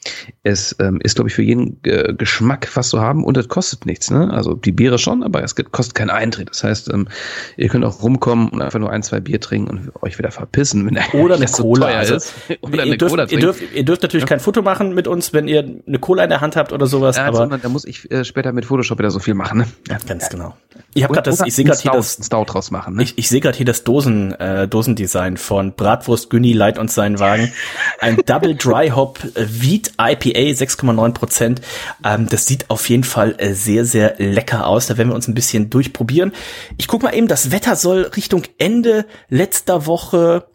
[0.43, 3.87] es ähm, ist, glaube ich, für jeden äh, Geschmack was zu haben und es kostet
[3.87, 4.33] nichts, ne?
[4.33, 6.51] Also die Biere schon, aber es kostet keinen Eintritt.
[6.51, 7.09] Das heißt, ähm,
[7.57, 10.87] ihr könnt auch rumkommen und einfach nur ein, zwei Bier trinken und euch wieder verpissen,
[10.87, 11.87] wenn der oder eine so Cola.
[11.87, 12.35] also, ist.
[12.61, 15.33] Oder ihr, eine dürft, Cola ihr, dürft, ihr dürft natürlich kein Foto machen mit uns,
[15.33, 17.85] wenn ihr eine Cola in der Hand habt oder sowas, Ja, aber sondern da muss
[17.85, 19.59] ich äh, später mit Photoshop wieder so viel machen.
[19.59, 19.67] Ne?
[19.89, 19.99] Ja.
[20.07, 20.57] ganz genau.
[20.95, 22.97] Ich habe gerade das, ich sehe gerade hier das Stout draus machen.
[22.97, 23.03] Ne?
[23.03, 27.19] Ich, ich sehe gerade hier das Dosen, äh, Dosendesign von Bratwurst Günni Light uns seinen
[27.19, 27.53] Wagen.
[28.01, 31.61] Ein Double Dry Hop äh, Wheat IPA 6,9 Prozent.
[32.05, 34.87] Ähm, das sieht auf jeden Fall äh, sehr, sehr lecker aus.
[34.87, 36.33] Da werden wir uns ein bisschen durchprobieren.
[36.77, 38.98] Ich guck mal eben, das Wetter soll Richtung Ende
[39.29, 40.47] letzter Woche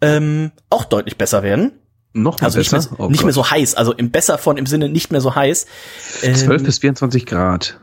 [0.00, 1.72] ähm, auch deutlich besser werden.
[2.12, 2.90] Noch Also nicht, besser?
[2.92, 3.74] mehr, Oh nicht mehr so heiß.
[3.74, 5.66] Also im besser von im Sinne nicht mehr so heiß.
[6.20, 7.78] 12 Ähm, bis 24 Grad.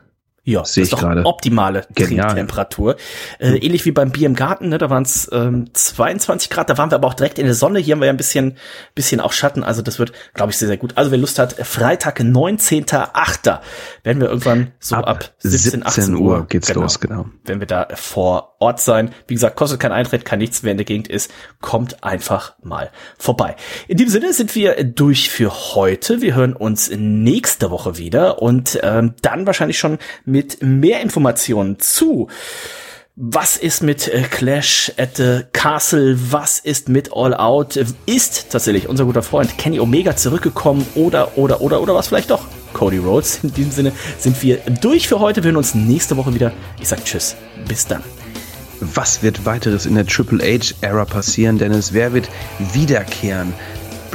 [0.46, 1.26] Ja, Sehe das ist doch gerade.
[1.26, 2.28] optimale Genial.
[2.28, 2.98] Trinktemperatur.
[3.40, 6.78] Äh, ähnlich wie beim Bier im Garten, ne, da waren es ähm, 22 Grad, da
[6.78, 7.80] waren wir aber auch direkt in der Sonne.
[7.80, 8.56] Hier haben wir ja ein bisschen,
[8.94, 10.94] bisschen auch Schatten, also das wird, glaube ich, sehr, sehr gut.
[10.98, 13.60] Also wer Lust hat, Freitag, 19.8.
[14.04, 17.26] werden wir irgendwann so ab, 17, 18 Uhr geht's los, genau.
[17.44, 19.12] Wenn wir da vor Ort sein.
[19.28, 22.90] Wie gesagt, kostet kein Eintritt, kann nichts, wer in der Gegend ist, kommt einfach mal
[23.18, 23.56] vorbei.
[23.88, 26.22] In dem Sinne sind wir durch für heute.
[26.22, 32.30] Wir hören uns nächste Woche wieder und ähm, dann wahrscheinlich schon mit mehr Informationen zu
[33.18, 36.18] was ist mit äh, Clash at the Castle?
[36.32, 37.80] Was ist mit All Out?
[38.06, 42.46] Ist tatsächlich unser guter Freund Kenny Omega zurückgekommen oder, oder, oder, oder was vielleicht doch
[42.74, 43.40] Cody Rhodes?
[43.42, 45.42] In diesem Sinne sind wir durch für heute.
[45.44, 46.52] Wir hören uns nächste Woche wieder.
[46.82, 47.38] Ich sag Tschüss.
[47.70, 48.04] Bis dann.
[48.82, 51.94] Was wird weiteres in der Triple H-Ära passieren, Dennis?
[51.94, 52.28] Wer wird
[52.74, 53.54] wiederkehren?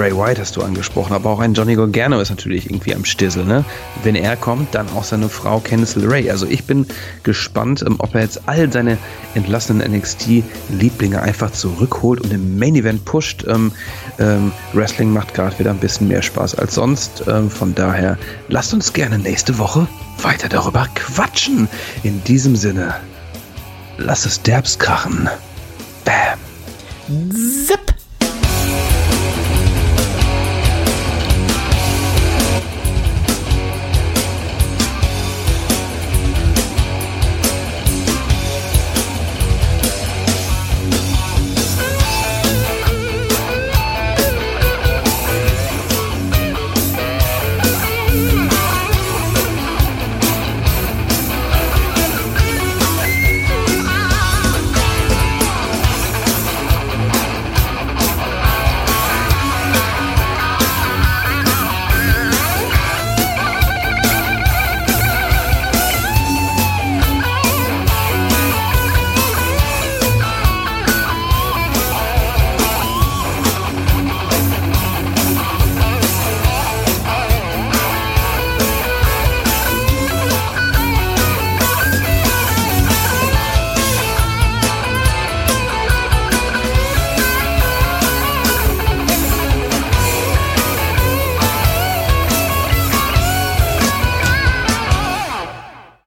[0.00, 3.44] Bray Wyatt hast du angesprochen, aber auch ein Johnny Gargano ist natürlich irgendwie am Stissel,
[3.44, 3.66] ne?
[4.02, 6.30] Wenn er kommt, dann auch seine Frau Candice LeRae.
[6.30, 6.86] Also ich bin
[7.22, 8.96] gespannt, ähm, ob er jetzt all seine
[9.34, 13.44] entlassenen NXT-Lieblinge einfach zurückholt und im Main Event pusht.
[13.46, 13.72] Ähm,
[14.18, 17.24] ähm, Wrestling macht gerade wieder ein bisschen mehr Spaß als sonst.
[17.28, 18.16] Ähm, von daher
[18.48, 19.86] lasst uns gerne nächste Woche
[20.22, 21.68] weiter darüber quatschen.
[22.04, 22.94] In diesem Sinne,
[23.98, 25.28] lass es derbs krachen.
[26.06, 26.38] Bam.
[27.66, 27.99] Zip!